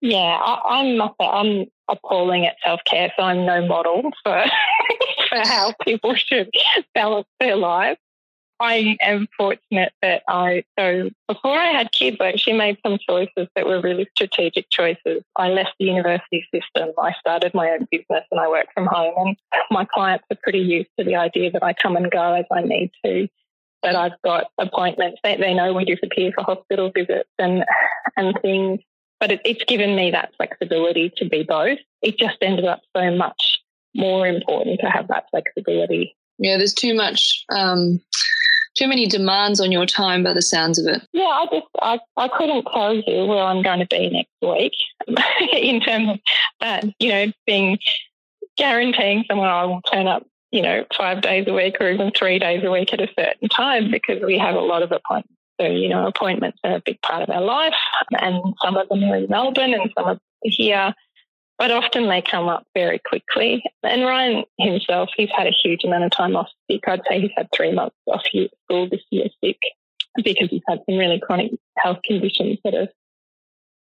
Yeah, 0.03 0.17
I, 0.19 0.81
am 0.81 1.01
I'm 1.17 1.65
appalling 1.87 2.45
at 2.45 2.57
self 2.61 2.81
care, 2.83 3.13
so 3.15 3.23
I'm 3.23 3.45
no 3.45 3.65
model 3.65 4.11
for 4.21 4.43
for 5.29 5.37
how 5.37 5.73
people 5.81 6.13
should 6.15 6.49
balance 6.93 7.27
their 7.39 7.55
lives. 7.55 8.01
I 8.59 8.97
am 9.01 9.29
fortunate 9.37 9.93
that 10.01 10.23
I 10.27 10.65
so 10.77 11.09
before 11.29 11.57
I 11.57 11.67
had 11.67 11.93
kids, 11.93 12.17
I 12.19 12.33
actually 12.33 12.57
made 12.57 12.79
some 12.85 12.97
choices 12.97 13.47
that 13.55 13.65
were 13.65 13.79
really 13.79 14.05
strategic 14.13 14.69
choices. 14.69 15.23
I 15.37 15.47
left 15.47 15.75
the 15.79 15.85
university 15.85 16.45
system. 16.53 16.89
I 17.01 17.13
started 17.21 17.53
my 17.53 17.69
own 17.69 17.87
business 17.89 18.25
and 18.29 18.41
I 18.41 18.49
work 18.49 18.67
from 18.73 18.87
home. 18.87 19.13
And 19.15 19.37
my 19.71 19.85
clients 19.85 20.25
are 20.29 20.37
pretty 20.43 20.59
used 20.59 20.89
to 20.99 21.05
the 21.05 21.15
idea 21.15 21.49
that 21.51 21.63
I 21.63 21.71
come 21.71 21.95
and 21.95 22.11
go 22.11 22.33
as 22.33 22.45
I 22.51 22.61
need 22.61 22.91
to. 23.05 23.29
That 23.83 23.95
I've 23.95 24.21
got 24.21 24.47
appointments. 24.57 25.21
They, 25.23 25.37
they 25.37 25.53
know 25.53 25.71
we 25.73 25.85
disappear 25.85 26.33
for 26.35 26.43
hospital 26.43 26.91
visits 26.93 27.29
and 27.39 27.63
and 28.17 28.37
things 28.41 28.81
but 29.23 29.31
it, 29.31 29.41
it's 29.45 29.63
given 29.63 29.95
me 29.95 30.11
that 30.11 30.33
flexibility 30.35 31.09
to 31.15 31.23
be 31.23 31.43
both. 31.43 31.79
It 32.01 32.17
just 32.17 32.35
ended 32.41 32.65
up 32.65 32.81
so 32.93 33.09
much 33.15 33.57
more 33.95 34.27
important 34.27 34.81
to 34.81 34.87
have 34.87 35.07
that 35.07 35.27
flexibility. 35.31 36.13
Yeah, 36.39 36.57
there's 36.57 36.73
too 36.73 36.93
much, 36.93 37.45
um, 37.49 38.01
too 38.75 38.85
many 38.85 39.07
demands 39.07 39.61
on 39.61 39.71
your 39.71 39.85
time 39.85 40.23
by 40.23 40.33
the 40.33 40.41
sounds 40.41 40.77
of 40.77 40.93
it. 40.93 41.07
Yeah, 41.13 41.23
I 41.23 41.45
just, 41.49 41.67
I, 41.81 41.99
I 42.17 42.27
couldn't 42.27 42.67
tell 42.73 42.95
you 42.95 43.25
where 43.25 43.43
I'm 43.45 43.63
going 43.63 43.79
to 43.79 43.85
be 43.85 44.09
next 44.09 44.29
week 44.41 44.73
in 45.53 45.79
terms 45.79 46.09
of 46.09 46.19
that, 46.59 46.83
you 46.99 47.07
know, 47.07 47.31
being 47.47 47.77
guaranteeing 48.57 49.23
someone 49.29 49.47
I 49.47 49.63
will 49.63 49.81
turn 49.83 50.07
up 50.07 50.27
you 50.51 50.61
know, 50.61 50.85
five 50.95 51.21
days 51.21 51.47
a 51.47 51.53
week 51.53 51.77
or 51.79 51.89
even 51.89 52.11
three 52.11 52.37
days 52.37 52.63
a 52.63 52.69
week 52.69 52.93
at 52.93 53.01
a 53.01 53.07
certain 53.17 53.49
time 53.49 53.89
because 53.89 54.21
we 54.21 54.37
have 54.37 54.53
a 54.53 54.59
lot 54.59 54.83
of 54.83 54.91
appointments 54.91 55.33
so, 55.63 55.69
you 55.69 55.89
know, 55.89 56.07
appointments 56.07 56.59
are 56.63 56.75
a 56.75 56.81
big 56.85 57.01
part 57.01 57.23
of 57.23 57.29
our 57.29 57.41
life, 57.41 57.73
and 58.19 58.53
some 58.61 58.75
of 58.75 58.89
them 58.89 59.03
are 59.03 59.15
in 59.15 59.27
Melbourne 59.29 59.73
and 59.73 59.91
some 59.97 60.05
are 60.05 60.19
here, 60.43 60.93
but 61.57 61.71
often 61.71 62.09
they 62.09 62.21
come 62.21 62.49
up 62.49 62.65
very 62.73 62.99
quickly. 62.99 63.63
And 63.83 64.03
Ryan 64.03 64.43
himself, 64.59 65.09
he's 65.15 65.29
had 65.35 65.47
a 65.47 65.55
huge 65.63 65.83
amount 65.83 66.03
of 66.03 66.11
time 66.11 66.35
off 66.35 66.49
sick. 66.69 66.81
I'd 66.87 67.01
say 67.07 67.21
he's 67.21 67.31
had 67.35 67.47
three 67.55 67.71
months 67.71 67.95
off 68.07 68.23
school 68.25 68.89
this 68.89 69.03
year 69.09 69.27
sick 69.43 69.59
because 70.15 70.49
he's 70.49 70.61
had 70.67 70.79
some 70.87 70.97
really 70.97 71.19
chronic 71.19 71.51
health 71.77 71.99
conditions 72.05 72.59
that 72.63 72.73
have 72.73 72.89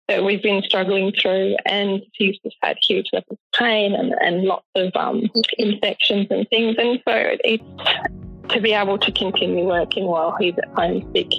that 0.09 0.25
we've 0.25 0.43
been 0.43 0.61
struggling 0.63 1.13
through, 1.13 1.55
and 1.67 2.03
he's 2.15 2.37
just 2.45 2.57
had 2.63 2.77
huge 2.87 3.07
levels 3.13 3.39
of 3.39 3.59
pain 3.59 3.95
and, 3.95 4.13
and 4.21 4.43
lots 4.43 4.67
of 4.75 4.91
um, 4.97 5.23
infections 5.57 6.27
and 6.31 6.49
things. 6.49 6.75
And 6.79 7.01
so 7.07 7.37
it's 7.45 8.53
to 8.53 8.61
be 8.61 8.73
able 8.73 8.99
to 8.99 9.13
continue 9.13 9.65
working 9.65 10.07
while 10.07 10.37
he's 10.41 10.59
at 10.59 10.69
home 10.71 11.09
sick 11.15 11.31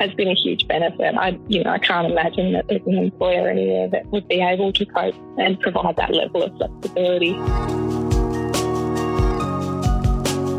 has 0.00 0.12
been 0.14 0.28
a 0.28 0.34
huge 0.34 0.66
benefit. 0.66 1.14
I, 1.14 1.38
you 1.48 1.62
know, 1.62 1.70
I 1.70 1.78
can't 1.78 2.10
imagine 2.10 2.52
that 2.54 2.66
there's 2.68 2.80
an 2.86 2.96
employer 2.96 3.48
anywhere 3.48 3.86
that 3.88 4.06
would 4.06 4.26
be 4.28 4.40
able 4.40 4.72
to 4.72 4.86
cope 4.86 5.14
and 5.38 5.60
provide 5.60 5.96
that 5.96 6.12
level 6.12 6.42
of 6.42 6.56
flexibility. 6.56 7.34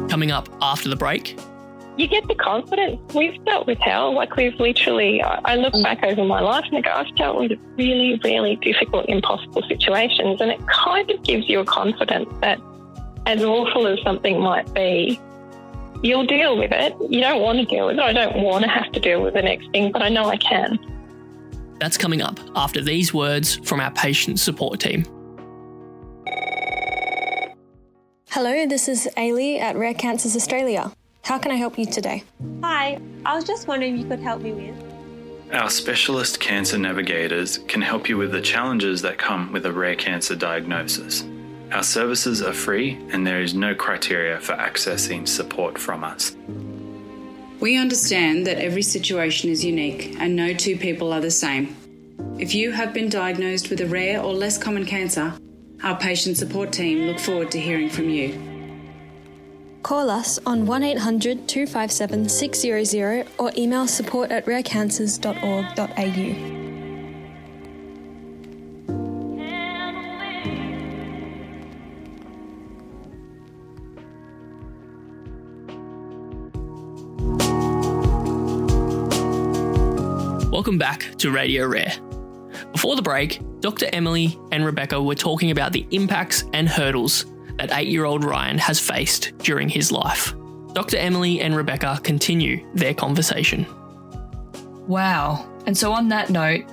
Coming 0.07 0.31
up 0.31 0.48
after 0.62 0.89
the 0.89 0.95
break. 0.95 1.39
You 1.98 2.07
get 2.07 2.27
the 2.27 2.36
confidence. 2.36 3.01
We've 3.15 3.43
dealt 3.45 3.65
with 3.65 3.79
hell. 3.79 4.13
Like 4.13 4.36
we've 4.36 4.57
literally, 4.60 5.21
I 5.24 5.55
look 5.55 5.74
mm. 5.74 5.83
back 5.83 6.03
over 6.03 6.24
my 6.24 6.39
life 6.39 6.65
and 6.67 6.77
I 6.77 6.81
go, 6.81 6.91
I've 6.91 7.15
dealt 7.15 7.38
with 7.38 7.60
really, 7.77 8.19
really 8.24 8.57
difficult, 8.57 9.07
impossible 9.10 9.63
situations. 9.67 10.39
And 10.39 10.51
it 10.51 10.60
kind 10.67 11.10
of 11.10 11.24
gives 11.24 11.50
you 11.50 11.60
a 11.60 11.65
confidence 11.65 12.29
that 12.41 12.60
as 13.25 13.43
awful 13.43 13.88
as 13.88 14.00
something 14.03 14.39
might 14.39 14.71
be, 14.74 15.19
you'll 16.01 16.25
deal 16.25 16.58
with 16.58 16.72
it. 16.72 16.96
You 17.10 17.22
don't 17.22 17.41
want 17.41 17.60
to 17.60 17.65
deal 17.65 17.88
with 17.88 17.98
it. 17.98 18.01
I 18.01 18.13
don't 18.13 18.41
want 18.41 18.63
to 18.63 18.70
have 18.70 18.91
to 18.93 19.00
deal 19.00 19.22
with 19.22 19.34
the 19.34 19.41
next 19.41 19.70
thing, 19.72 19.91
but 19.91 20.01
I 20.01 20.10
know 20.10 20.25
I 20.25 20.38
can. 20.38 20.79
That's 21.79 21.98
coming 21.98 22.22
up 22.22 22.39
after 22.55 22.81
these 22.81 23.13
words 23.13 23.55
from 23.58 23.79
our 23.79 23.91
patient 23.91 24.39
support 24.39 24.79
team. 24.79 25.05
Hello, 28.29 28.65
this 28.65 28.88
is 28.88 29.10
Ailey 29.17 29.60
at 29.60 29.75
Rare 29.75 29.93
Cancers 29.93 30.36
Australia. 30.36 30.91
How 31.24 31.38
can 31.38 31.51
I 31.51 31.55
help 31.55 31.77
you 31.77 31.86
today? 31.86 32.24
Hi, 32.63 33.00
I 33.25 33.36
was 33.36 33.43
just 33.43 33.67
wondering 33.67 33.96
if 33.96 34.00
you 34.01 34.08
could 34.08 34.20
help 34.20 34.41
me 34.41 34.53
with. 34.53 35.53
Our 35.53 35.70
specialist 35.70 36.39
cancer 36.39 36.77
navigators 36.77 37.58
can 37.67 37.81
help 37.81 38.08
you 38.08 38.17
with 38.17 38.31
the 38.31 38.41
challenges 38.41 39.01
that 39.01 39.17
come 39.17 39.51
with 39.51 39.65
a 39.65 39.72
rare 39.72 39.96
cancer 39.96 40.36
diagnosis. 40.36 41.25
Our 41.72 41.84
services 41.84 42.42
are 42.42 42.54
free 42.54 43.00
and 43.12 43.25
there 43.25 43.42
is 43.42 43.54
no 43.54 43.74
criteria 43.74 44.40
for 44.40 44.54
accessing 44.54 45.28
support 45.28 45.78
from 45.78 46.04
us. 46.04 46.36
We 47.62 47.78
understand 47.78 48.46
that 48.48 48.58
every 48.58 48.82
situation 48.82 49.50
is 49.50 49.63
unique 49.63 50.18
and 50.20 50.36
no 50.36 50.54
two 50.54 50.75
people 50.75 51.13
are 51.13 51.22
the 51.22 51.32
same. 51.32 51.78
If 52.40 52.54
you 52.54 52.72
have 52.72 52.94
been 52.94 53.10
diagnosed 53.10 53.70
with 53.70 53.82
a 53.82 53.88
rare 53.88 54.22
or 54.22 54.34
less 54.34 54.58
common 54.58 54.86
cancer, 54.86 55.34
our 55.84 55.98
patient 55.98 56.38
support 56.38 56.74
team 56.74 57.08
look 57.08 57.20
forward 57.20 57.51
to 57.51 57.60
hearing 57.60 57.90
from 57.90 58.10
you. 58.10 58.40
Call 59.82 60.10
us 60.10 60.40
on 60.46 60.66
1800 60.66 61.48
257 61.48 62.30
600 62.30 63.28
or 63.38 63.51
email 63.58 63.88
support 63.88 64.32
at 64.32 64.46
rarecancers.org.au. 64.46 66.61
Welcome 80.62 80.77
back 80.77 81.15
to 81.18 81.32
Radio 81.32 81.65
Rare. 81.65 81.91
Before 82.72 82.96
the 82.96 83.01
break, 83.01 83.41
Dr. 83.62 83.88
Emily 83.94 84.38
and 84.51 84.63
Rebecca 84.63 85.01
were 85.01 85.15
talking 85.15 85.50
about 85.50 85.74
the 85.74 85.88
impacts 85.89 86.44
and 86.53 86.70
hurdles 86.70 87.25
that 87.58 87.72
eight 87.74 87.88
year 87.88 88.06
old 88.06 88.24
Ryan 88.24 88.60
has 88.60 88.80
faced 88.80 89.36
during 89.39 89.70
his 89.70 89.91
life. 89.91 90.36
Dr. 90.74 90.98
Emily 90.98 91.41
and 91.41 91.56
Rebecca 91.56 92.00
continue 92.03 92.63
their 92.75 92.94
conversation. 92.94 93.65
Wow. 94.88 95.50
And 95.65 95.75
so, 95.75 95.94
on 95.94 96.10
that 96.10 96.30
note, 96.30 96.63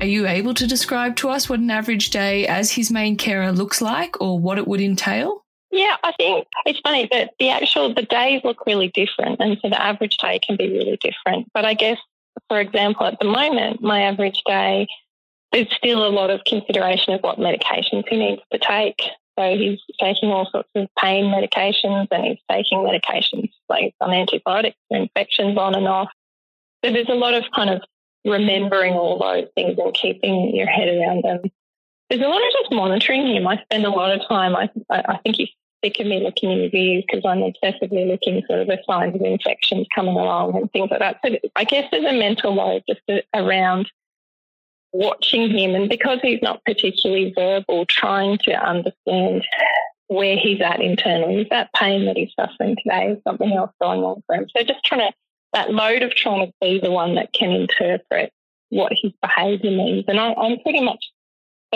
are 0.00 0.06
you 0.06 0.26
able 0.26 0.54
to 0.54 0.66
describe 0.66 1.14
to 1.16 1.28
us 1.28 1.46
what 1.46 1.60
an 1.60 1.70
average 1.70 2.08
day 2.08 2.46
as 2.46 2.70
his 2.70 2.90
main 2.90 3.14
carer 3.14 3.52
looks 3.52 3.82
like 3.82 4.18
or 4.22 4.38
what 4.38 4.56
it 4.56 4.66
would 4.66 4.80
entail? 4.80 5.44
Yeah, 5.70 5.96
I 6.02 6.12
think 6.12 6.46
it's 6.64 6.80
funny 6.80 7.10
that 7.12 7.34
the 7.38 7.50
actual 7.50 7.92
the 7.92 8.04
days 8.04 8.40
look 8.42 8.64
really 8.64 8.88
different, 8.88 9.38
and 9.38 9.58
so 9.60 9.68
the 9.68 9.82
average 9.82 10.16
day 10.16 10.38
can 10.38 10.56
be 10.56 10.70
really 10.70 10.96
different. 11.02 11.50
But 11.52 11.66
I 11.66 11.74
guess 11.74 11.98
for 12.48 12.60
example, 12.60 13.06
at 13.06 13.18
the 13.20 13.26
moment, 13.26 13.82
my 13.82 14.02
average 14.02 14.42
day, 14.46 14.86
there's 15.52 15.72
still 15.76 16.06
a 16.06 16.10
lot 16.10 16.30
of 16.30 16.42
consideration 16.44 17.14
of 17.14 17.20
what 17.20 17.38
medications 17.38 18.04
he 18.08 18.16
needs 18.16 18.42
to 18.52 18.58
take. 18.58 19.00
So 19.38 19.56
he's 19.56 19.80
taking 20.00 20.30
all 20.30 20.48
sorts 20.50 20.68
of 20.74 20.88
pain 20.98 21.26
medications 21.26 22.08
and 22.10 22.24
he's 22.24 22.38
taking 22.50 22.78
medications 22.78 23.50
like 23.68 23.94
some 24.00 24.10
antibiotics 24.10 24.76
for 24.88 24.96
infections 24.96 25.58
on 25.58 25.74
and 25.74 25.88
off. 25.88 26.08
So 26.84 26.92
there's 26.92 27.08
a 27.08 27.14
lot 27.14 27.34
of 27.34 27.44
kind 27.54 27.70
of 27.70 27.82
remembering 28.24 28.94
all 28.94 29.18
those 29.18 29.48
things 29.54 29.78
and 29.78 29.94
keeping 29.94 30.54
your 30.54 30.66
head 30.66 30.88
around 30.88 31.24
them. 31.24 31.40
There's 32.08 32.22
a 32.22 32.28
lot 32.28 32.42
of 32.42 32.52
just 32.60 32.72
monitoring 32.72 33.26
him. 33.26 33.46
I 33.46 33.60
spend 33.62 33.84
a 33.86 33.90
lot 33.90 34.12
of 34.12 34.26
time. 34.28 34.54
I, 34.54 34.68
I 34.90 35.18
think 35.18 35.36
he's 35.36 35.50
sick 35.84 36.00
of 36.00 36.06
me 36.06 36.22
looking 36.22 36.50
in 36.50 36.60
reviews 36.60 37.04
because 37.06 37.24
I'm 37.24 37.40
obsessively 37.40 38.08
looking 38.08 38.42
for 38.46 38.64
the 38.64 38.78
signs 38.86 39.14
of 39.14 39.20
infections 39.20 39.86
coming 39.94 40.16
along 40.16 40.56
and 40.56 40.72
things 40.72 40.90
like 40.90 41.00
that. 41.00 41.20
So 41.24 41.36
I 41.54 41.64
guess 41.64 41.88
there's 41.90 42.04
a 42.04 42.18
mental 42.18 42.54
load 42.54 42.82
just 42.88 43.02
around 43.34 43.90
watching 44.92 45.50
him, 45.50 45.74
and 45.74 45.88
because 45.88 46.20
he's 46.22 46.40
not 46.40 46.64
particularly 46.64 47.32
verbal, 47.36 47.84
trying 47.86 48.38
to 48.44 48.52
understand 48.52 49.44
where 50.08 50.36
he's 50.36 50.60
at 50.60 50.80
internally. 50.80 51.42
Is 51.42 51.48
that 51.50 51.72
pain 51.74 52.06
that 52.06 52.16
he's 52.16 52.32
suffering 52.38 52.76
today? 52.82 53.12
Is 53.12 53.22
something 53.24 53.52
else 53.52 53.72
going 53.80 54.02
on 54.02 54.22
for 54.26 54.36
him? 54.36 54.46
So 54.56 54.62
just 54.62 54.84
trying 54.84 55.10
to 55.10 55.12
that 55.52 55.72
load 55.72 56.02
of 56.02 56.14
trying 56.14 56.46
to 56.46 56.52
be 56.60 56.80
the 56.80 56.90
one 56.90 57.14
that 57.14 57.32
can 57.32 57.50
interpret 57.50 58.32
what 58.70 58.92
his 59.00 59.12
behaviour 59.22 59.70
means. 59.70 60.04
And 60.08 60.18
I, 60.18 60.32
I'm 60.34 60.58
pretty 60.60 60.80
much 60.80 61.04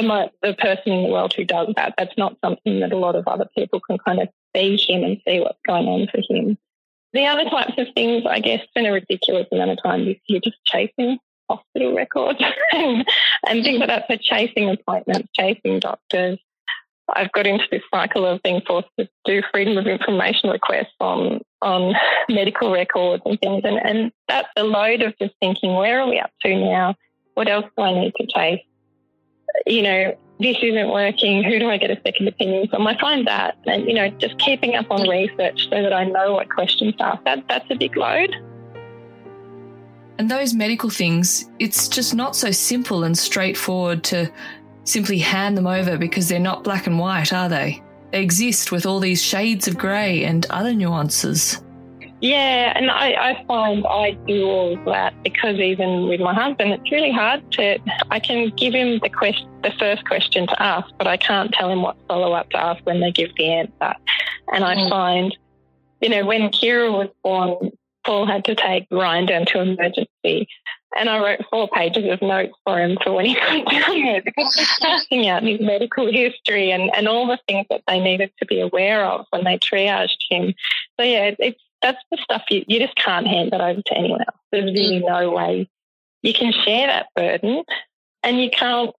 the, 0.02 0.30
the 0.42 0.54
person 0.54 0.92
in 0.92 1.02
the 1.04 1.10
world 1.10 1.32
who 1.34 1.44
does 1.44 1.68
that. 1.76 1.94
That's 1.98 2.16
not 2.16 2.36
something 2.44 2.80
that 2.80 2.92
a 2.92 2.98
lot 2.98 3.16
of 3.16 3.26
other 3.26 3.48
people 3.56 3.80
can 3.80 3.98
kind 3.98 4.20
of 4.20 4.28
see 4.54 4.76
him 4.76 5.02
and 5.02 5.20
see 5.26 5.40
what's 5.40 5.58
going 5.66 5.86
on 5.86 6.08
for 6.08 6.20
him. 6.28 6.58
The 7.12 7.26
other 7.26 7.48
types 7.48 7.74
of 7.78 7.86
things, 7.94 8.24
I 8.28 8.40
guess, 8.40 8.64
in 8.76 8.86
a 8.86 8.92
ridiculous 8.92 9.46
amount 9.50 9.70
of 9.70 9.82
time, 9.82 10.14
you're 10.26 10.40
just 10.40 10.62
chasing 10.64 11.18
hospital 11.48 11.94
records 11.94 12.38
and, 12.72 13.06
and 13.46 13.64
things 13.64 13.78
like 13.78 13.88
that. 13.88 14.04
So 14.08 14.16
chasing 14.16 14.70
appointments, 14.70 15.30
chasing 15.34 15.80
doctors, 15.80 16.38
I've 17.14 17.32
got 17.32 17.46
into 17.46 17.64
this 17.70 17.82
cycle 17.90 18.26
of 18.26 18.42
being 18.42 18.60
forced 18.66 18.88
to 18.98 19.08
do 19.24 19.42
freedom 19.50 19.78
of 19.78 19.86
information 19.86 20.50
requests 20.50 20.94
on 21.00 21.40
on 21.62 21.94
medical 22.28 22.70
records 22.70 23.22
and 23.24 23.40
things, 23.40 23.62
and, 23.64 23.78
and 23.78 24.12
that's 24.28 24.48
a 24.56 24.62
load 24.62 25.02
of 25.02 25.14
just 25.18 25.34
thinking, 25.40 25.74
where 25.74 26.00
are 26.00 26.08
we 26.08 26.20
up 26.20 26.30
to 26.42 26.54
now? 26.54 26.94
What 27.34 27.48
else 27.48 27.66
do 27.76 27.82
I 27.82 27.94
need 27.94 28.12
to 28.16 28.26
chase? 28.26 28.60
You 29.66 29.82
know, 29.82 30.16
this 30.40 30.56
isn't 30.62 30.88
working. 30.88 31.42
Who 31.42 31.58
do 31.58 31.68
I 31.68 31.78
get 31.78 31.90
a 31.90 32.00
second 32.04 32.28
opinion 32.28 32.68
from? 32.68 32.86
I 32.86 32.98
find 33.00 33.26
that, 33.26 33.56
and 33.66 33.86
you 33.86 33.94
know, 33.94 34.08
just 34.10 34.38
keeping 34.38 34.76
up 34.76 34.86
on 34.90 35.08
research 35.08 35.68
so 35.68 35.82
that 35.82 35.92
I 35.92 36.04
know 36.04 36.34
what 36.34 36.48
questions 36.48 36.94
to 36.96 37.06
ask. 37.06 37.24
That 37.24 37.44
that's 37.48 37.70
a 37.70 37.74
big 37.74 37.96
load. 37.96 38.34
And 40.18 40.28
those 40.28 40.52
medical 40.52 40.90
things, 40.90 41.48
it's 41.60 41.86
just 41.88 42.14
not 42.14 42.34
so 42.34 42.50
simple 42.50 43.04
and 43.04 43.16
straightforward 43.16 44.02
to 44.04 44.32
simply 44.82 45.18
hand 45.18 45.56
them 45.56 45.66
over 45.66 45.96
because 45.96 46.28
they're 46.28 46.40
not 46.40 46.64
black 46.64 46.86
and 46.88 46.98
white, 46.98 47.32
are 47.32 47.48
they? 47.48 47.82
They 48.10 48.22
exist 48.22 48.72
with 48.72 48.84
all 48.86 48.98
these 48.98 49.22
shades 49.22 49.68
of 49.68 49.78
grey 49.78 50.24
and 50.24 50.44
other 50.50 50.74
nuances. 50.74 51.62
Yeah, 52.20 52.72
and 52.74 52.90
I, 52.90 53.12
I 53.12 53.44
find 53.46 53.86
I 53.86 54.12
do 54.26 54.46
all 54.46 54.76
of 54.76 54.84
that 54.86 55.14
because 55.22 55.58
even 55.58 56.08
with 56.08 56.20
my 56.20 56.34
husband, 56.34 56.72
it's 56.72 56.90
really 56.90 57.12
hard 57.12 57.50
to. 57.52 57.78
I 58.10 58.18
can 58.18 58.50
give 58.56 58.74
him 58.74 58.98
the 59.00 59.08
question, 59.08 59.48
the 59.62 59.72
first 59.78 60.04
question 60.04 60.48
to 60.48 60.62
ask, 60.62 60.88
but 60.98 61.06
I 61.06 61.16
can't 61.16 61.52
tell 61.52 61.70
him 61.70 61.82
what 61.82 61.96
follow 62.08 62.32
up 62.32 62.50
to 62.50 62.56
ask 62.56 62.84
when 62.84 63.00
they 63.00 63.12
give 63.12 63.34
the 63.36 63.48
answer. 63.48 63.94
And 64.52 64.64
I 64.64 64.74
mm. 64.74 64.90
find, 64.90 65.36
you 66.00 66.08
know, 66.08 66.26
when 66.26 66.50
Kira 66.50 66.90
was 66.92 67.08
born, 67.22 67.70
Paul 68.04 68.26
had 68.26 68.44
to 68.46 68.56
take 68.56 68.88
Ryan 68.90 69.26
down 69.26 69.46
to 69.46 69.60
emergency. 69.60 70.48
And 70.98 71.08
I 71.08 71.18
wrote 71.22 71.46
four 71.50 71.68
pages 71.68 72.10
of 72.10 72.22
notes 72.22 72.54
for 72.64 72.80
him 72.80 72.96
for 73.04 73.12
when 73.12 73.26
he 73.26 73.34
got 73.66 73.70
down 73.70 74.02
there 74.02 74.22
because 74.22 74.54
he's 74.54 74.78
passing 74.80 75.28
out 75.28 75.44
his 75.44 75.60
medical 75.60 76.10
history 76.10 76.72
and, 76.72 76.90
and 76.96 77.06
all 77.06 77.28
the 77.28 77.38
things 77.46 77.66
that 77.70 77.82
they 77.86 78.00
needed 78.00 78.32
to 78.38 78.46
be 78.46 78.60
aware 78.60 79.04
of 79.04 79.26
when 79.30 79.44
they 79.44 79.58
triaged 79.58 80.16
him. 80.30 80.54
So, 80.98 81.04
yeah, 81.04 81.34
it's 81.38 81.60
that's 81.82 82.02
the 82.10 82.18
stuff 82.22 82.42
you, 82.50 82.64
you 82.66 82.78
just 82.78 82.96
can't 82.96 83.26
hand 83.26 83.52
that 83.52 83.60
over 83.60 83.80
to 83.80 83.96
anyone 83.96 84.20
else. 84.20 84.38
There's 84.50 84.72
really 84.72 85.00
no 85.00 85.30
way 85.30 85.68
you 86.22 86.34
can 86.34 86.52
share 86.52 86.86
that 86.88 87.06
burden 87.14 87.62
and 88.22 88.40
you 88.40 88.50
can't 88.50 88.94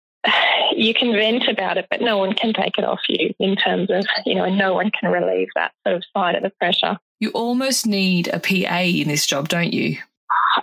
you 0.74 0.94
can 0.94 1.14
vent 1.14 1.48
about 1.48 1.78
it, 1.78 1.88
but 1.90 2.02
no 2.02 2.18
one 2.18 2.34
can 2.34 2.54
take 2.54 2.78
it 2.78 2.84
off 2.84 3.00
you 3.08 3.34
in 3.40 3.56
terms 3.56 3.90
of, 3.90 4.06
you 4.26 4.36
know, 4.36 4.44
and 4.44 4.58
no 4.58 4.74
one 4.74 4.92
can 4.92 5.12
relieve 5.12 5.48
that 5.56 5.72
sort 5.86 5.98
of 5.98 6.04
side 6.16 6.36
of 6.36 6.44
the 6.44 6.52
pressure. 6.60 6.98
You 7.20 7.30
almost 7.32 7.86
need 7.86 8.28
a 8.28 8.40
PA 8.40 8.82
in 8.82 9.08
this 9.08 9.26
job, 9.26 9.48
don't 9.50 9.74
you? 9.74 9.98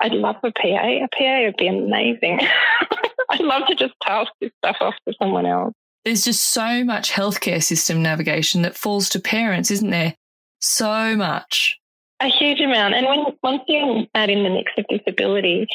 I'd 0.01 0.13
love 0.13 0.37
a 0.43 0.53
PA. 0.53 0.65
A 0.65 1.09
PA 1.11 1.45
would 1.45 1.57
be 1.57 1.67
amazing. 1.67 2.41
I'd 3.31 3.41
love 3.41 3.67
to 3.69 3.75
just 3.75 3.95
task 4.03 4.31
this 4.41 4.53
stuff 4.59 4.77
off 4.81 4.95
to 5.09 5.15
someone 5.21 5.47
else. 5.47 5.75
There's 6.05 6.25
just 6.25 6.53
so 6.53 6.85
much 6.85 7.11
healthcare 7.11 7.63
system 7.63 8.03
navigation 8.03 8.63
that 8.63 8.77
falls 8.77 9.09
to 9.11 9.21
parents, 9.21 9.71
isn't 9.71 9.91
there? 9.91 10.15
So 10.61 11.17
much. 11.17 11.79
A 12.21 12.29
huge 12.29 12.61
amount. 12.61 12.95
And 12.95 13.07
when 13.07 13.37
once 13.43 13.63
you 13.69 14.07
add 14.15 14.31
in 14.31 14.43
the 14.43 14.51
mix 14.51 14.73
of 14.79 14.87
disability, 14.89 15.67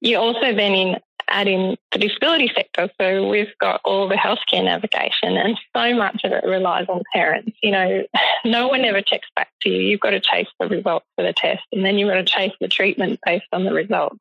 you 0.00 0.18
also 0.18 0.54
then 0.54 0.74
in 0.74 0.96
add 1.28 1.48
in 1.48 1.76
the 1.92 1.98
disability 1.98 2.50
sector. 2.54 2.90
So 3.00 3.28
we've 3.28 3.56
got 3.60 3.80
all 3.84 4.08
the 4.08 4.14
healthcare 4.14 4.64
navigation, 4.64 5.36
and 5.36 5.58
so 5.74 5.94
much 5.94 6.20
of 6.24 6.32
it 6.32 6.44
relies 6.44 6.86
on 6.88 7.02
parents. 7.12 7.56
You 7.62 7.72
know, 7.72 8.04
no 8.44 8.68
one 8.68 8.84
ever 8.84 9.02
checks 9.02 9.28
back 9.36 9.48
to 9.62 9.70
you. 9.70 9.80
You've 9.80 10.00
got 10.00 10.10
to 10.10 10.20
chase 10.20 10.48
the 10.58 10.68
results 10.68 11.06
for 11.16 11.24
the 11.24 11.32
test, 11.32 11.62
and 11.72 11.84
then 11.84 11.96
you've 11.98 12.10
got 12.10 12.16
to 12.16 12.24
chase 12.24 12.52
the 12.60 12.68
treatment 12.68 13.20
based 13.24 13.46
on 13.52 13.64
the 13.64 13.72
results. 13.72 14.18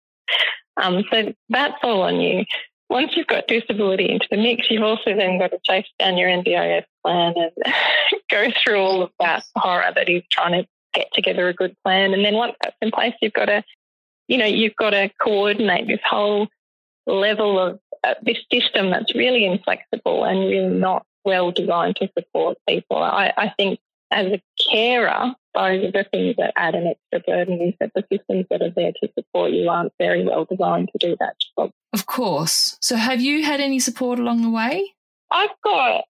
Um, 0.78 1.04
so 1.12 1.34
that's 1.50 1.78
all 1.84 2.02
on 2.02 2.20
you. 2.20 2.46
Once 2.90 3.16
you've 3.16 3.28
got 3.28 3.48
disability 3.48 4.10
into 4.10 4.28
the 4.30 4.38
mix, 4.38 4.70
you've 4.70 4.84
also 4.84 5.16
then 5.16 5.40
got 5.40 5.52
to 5.52 5.60
chase 5.64 5.88
down 5.98 6.18
your 6.18 6.30
NDIS 6.30 6.84
plan 7.04 7.34
and 7.36 7.74
go 8.30 8.52
through 8.64 8.78
all 8.78 9.02
of 9.02 9.12
that 9.20 9.44
horror 9.56 9.92
that 9.96 10.10
is 10.10 10.24
trying 10.30 10.62
to 10.62 10.68
get 10.94 11.08
together 11.14 11.48
a 11.48 11.54
good 11.54 11.76
plan. 11.84 12.14
And 12.14 12.24
then 12.24 12.36
once 12.36 12.56
that's 12.62 12.76
in 12.82 12.92
place, 12.92 13.14
you've 13.22 13.34
got 13.34 13.46
to, 13.46 13.64
you 14.28 14.38
know, 14.38 14.46
you've 14.46 14.76
got 14.76 14.92
to 14.92 15.10
coordinate 15.22 15.88
this 15.88 16.00
whole 16.08 16.48
level 17.06 17.60
of 17.60 17.80
uh, 18.04 18.16
this 18.22 18.38
system 18.52 18.90
that's 18.90 19.16
really 19.16 19.46
inflexible 19.46 20.24
and 20.24 20.40
really 20.40 20.68
not 20.68 21.06
well 21.26 21.52
designed 21.52 21.96
to 21.98 22.10
support 22.18 22.58
people. 22.68 22.98
I, 22.98 23.34
I 23.38 23.50
think 23.58 23.80
as 24.12 24.28
a 24.28 24.42
carer, 24.70 25.34
those 25.56 25.84
are 25.84 25.92
the 25.92 26.06
things 26.12 26.36
that 26.38 26.54
add 26.56 26.76
an 26.76 26.88
extra 26.88 27.20
burden 27.20 27.62
is 27.62 27.74
that 27.80 27.92
the 27.96 28.04
systems 28.12 28.46
that 28.50 28.62
are 28.62 28.70
there 28.70 28.92
to 28.92 29.10
support 29.18 29.52
you 29.52 29.70
aren't 29.70 29.94
very 30.00 30.24
well 30.24 30.46
designed 30.46 30.90
to 30.92 30.98
do 30.98 31.16
that 31.20 31.36
job. 31.58 31.72
Of 31.94 32.06
course. 32.06 32.78
So 32.82 32.96
have 32.96 33.22
you 33.22 33.44
had 33.44 33.60
any 33.60 33.80
support 33.80 34.20
along 34.20 34.42
the 34.42 34.50
way? 34.50 34.94
I've 35.32 35.50
got 35.64 36.06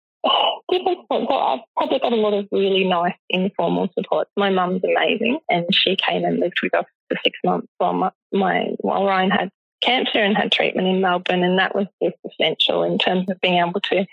different 0.69 0.99
support. 1.12 1.29
I've 1.31 1.59
probably 1.75 1.99
got 1.99 2.13
a 2.13 2.17
lot 2.17 2.33
of 2.33 2.47
really 2.51 2.86
nice 2.86 3.15
informal 3.29 3.89
support. 3.97 4.27
My 4.38 4.49
mum's 4.49 4.83
amazing 4.83 5.39
and 5.49 5.65
she 5.71 5.95
came 5.95 6.23
and 6.23 6.39
lived 6.39 6.59
with 6.63 6.73
us 6.73 6.86
for 7.09 7.17
six 7.23 7.38
months 7.43 7.67
while 7.77 7.93
my, 7.93 8.12
my 8.31 8.67
while 8.79 9.05
Ryan 9.05 9.31
had 9.31 9.49
cancer 9.81 10.19
and 10.19 10.36
had 10.36 10.51
treatment 10.51 10.88
in 10.88 11.01
Melbourne, 11.01 11.43
and 11.43 11.59
that 11.59 11.75
was 11.75 11.88
just 12.01 12.15
essential 12.25 12.83
in 12.83 12.97
terms 12.97 13.29
of 13.29 13.39
being 13.41 13.59
able 13.59 13.81
to 13.81 14.05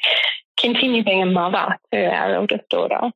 continue 0.59 1.05
being 1.05 1.23
a 1.23 1.27
mother 1.27 1.79
to 1.93 2.05
our 2.07 2.35
eldest 2.35 2.69
daughter. 2.69 3.13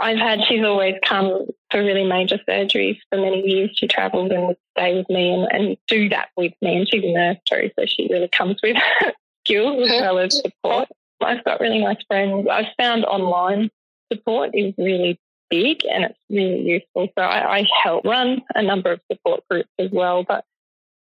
I've 0.00 0.18
had, 0.18 0.40
she's 0.48 0.64
always 0.64 0.96
come 1.04 1.46
for 1.70 1.82
really 1.82 2.04
major 2.04 2.38
surgeries 2.48 2.98
for 3.08 3.18
many 3.18 3.42
years. 3.46 3.70
She 3.74 3.86
travelled 3.86 4.32
and 4.32 4.48
would 4.48 4.56
stay 4.76 4.96
with 4.96 5.08
me 5.08 5.32
and, 5.32 5.48
and 5.52 5.76
do 5.86 6.08
that 6.08 6.30
with 6.36 6.52
me. 6.60 6.78
And 6.78 6.88
she's 6.88 7.04
a 7.04 7.12
nurse 7.12 7.36
too, 7.48 7.70
so 7.78 7.86
she 7.86 8.08
really 8.10 8.28
comes 8.28 8.56
with 8.62 8.76
skills 9.44 9.88
as 9.88 10.00
well 10.00 10.18
as 10.18 10.36
support. 10.36 10.88
I've 11.24 11.44
got 11.44 11.60
really 11.60 11.82
nice 11.82 12.02
friends. 12.06 12.46
I've 12.50 12.66
found 12.78 13.04
online 13.04 13.70
support 14.12 14.50
is 14.54 14.74
really 14.78 15.18
big 15.50 15.84
and 15.84 16.04
it's 16.04 16.18
really 16.30 16.62
useful. 16.62 17.08
So 17.16 17.22
I, 17.22 17.58
I 17.58 17.68
help 17.82 18.04
run 18.04 18.42
a 18.54 18.62
number 18.62 18.92
of 18.92 19.00
support 19.10 19.42
groups 19.50 19.70
as 19.78 19.90
well, 19.90 20.24
but 20.24 20.44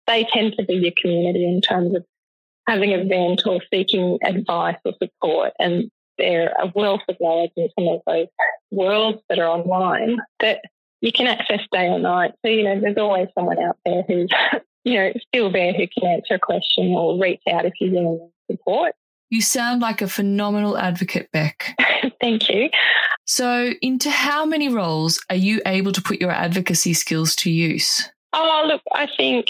they 0.06 0.24
tend 0.24 0.54
to 0.58 0.64
be 0.64 0.74
your 0.74 0.92
community 1.00 1.44
in 1.46 1.60
terms 1.60 1.94
of 1.94 2.04
having 2.66 2.92
a 2.92 3.04
vent 3.04 3.42
or 3.46 3.60
seeking 3.72 4.18
advice 4.22 4.76
or 4.84 4.92
support. 5.02 5.52
And 5.58 5.90
they're 6.18 6.52
a 6.60 6.70
wealth 6.74 7.02
of 7.08 7.16
knowledge 7.20 7.52
in 7.56 7.68
some 7.78 7.88
of 7.88 8.00
those 8.06 8.28
worlds 8.70 9.20
that 9.28 9.38
are 9.38 9.48
online 9.48 10.18
that 10.40 10.62
you 11.00 11.12
can 11.12 11.26
access 11.26 11.60
day 11.72 11.86
or 11.86 11.98
night. 11.98 12.32
So, 12.44 12.50
you 12.50 12.64
know, 12.64 12.80
there's 12.80 12.96
always 12.96 13.28
someone 13.34 13.62
out 13.62 13.76
there 13.84 14.04
who's, 14.08 14.30
you 14.84 14.94
know, 14.94 15.12
still 15.28 15.50
there 15.52 15.72
who 15.72 15.86
can 15.86 16.08
answer 16.08 16.34
a 16.34 16.38
question 16.38 16.88
or 16.88 17.20
reach 17.20 17.42
out 17.50 17.66
if 17.66 17.74
you 17.80 17.90
need 17.90 18.18
support. 18.50 18.94
You 19.30 19.40
sound 19.40 19.80
like 19.80 20.02
a 20.02 20.08
phenomenal 20.08 20.78
advocate, 20.78 21.30
Beck. 21.32 21.74
Thank 22.20 22.48
you. 22.48 22.70
So, 23.26 23.72
into 23.80 24.10
how 24.10 24.44
many 24.44 24.68
roles 24.68 25.24
are 25.30 25.36
you 25.36 25.60
able 25.66 25.92
to 25.92 26.02
put 26.02 26.20
your 26.20 26.30
advocacy 26.30 26.92
skills 26.94 27.34
to 27.36 27.50
use? 27.50 28.08
Oh, 28.32 28.64
look, 28.66 28.82
I 28.92 29.08
think 29.16 29.46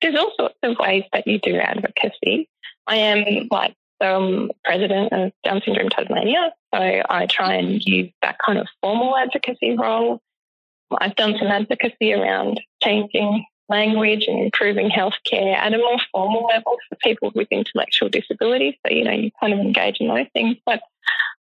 there's 0.00 0.16
all 0.16 0.32
sorts 0.36 0.56
of 0.62 0.76
ways 0.78 1.04
that 1.12 1.26
you 1.26 1.38
do 1.38 1.56
advocacy. 1.56 2.48
I 2.86 2.96
am 2.96 3.48
like 3.50 3.74
the 4.00 4.16
um, 4.16 4.50
president 4.64 5.12
of 5.12 5.32
Down 5.44 5.62
Syndrome 5.64 5.90
Tasmania, 5.90 6.52
so 6.74 7.02
I 7.08 7.26
try 7.30 7.54
and 7.54 7.80
use 7.84 8.10
that 8.22 8.36
kind 8.44 8.58
of 8.58 8.66
formal 8.82 9.16
advocacy 9.16 9.76
role. 9.76 10.20
I've 10.98 11.14
done 11.14 11.36
some 11.38 11.48
advocacy 11.48 12.12
around 12.12 12.60
changing 12.82 13.44
language 13.72 14.26
and 14.28 14.38
improving 14.38 14.90
healthcare 14.90 15.56
at 15.56 15.74
a 15.74 15.78
more 15.78 15.98
formal 16.12 16.44
level 16.44 16.76
for 16.88 16.96
people 16.96 17.32
with 17.34 17.48
intellectual 17.50 18.08
disabilities. 18.08 18.74
So, 18.86 18.92
you 18.92 19.04
know, 19.04 19.12
you 19.12 19.30
kind 19.40 19.52
of 19.52 19.58
engage 19.58 19.96
in 19.98 20.08
those 20.08 20.26
things. 20.34 20.56
But 20.64 20.82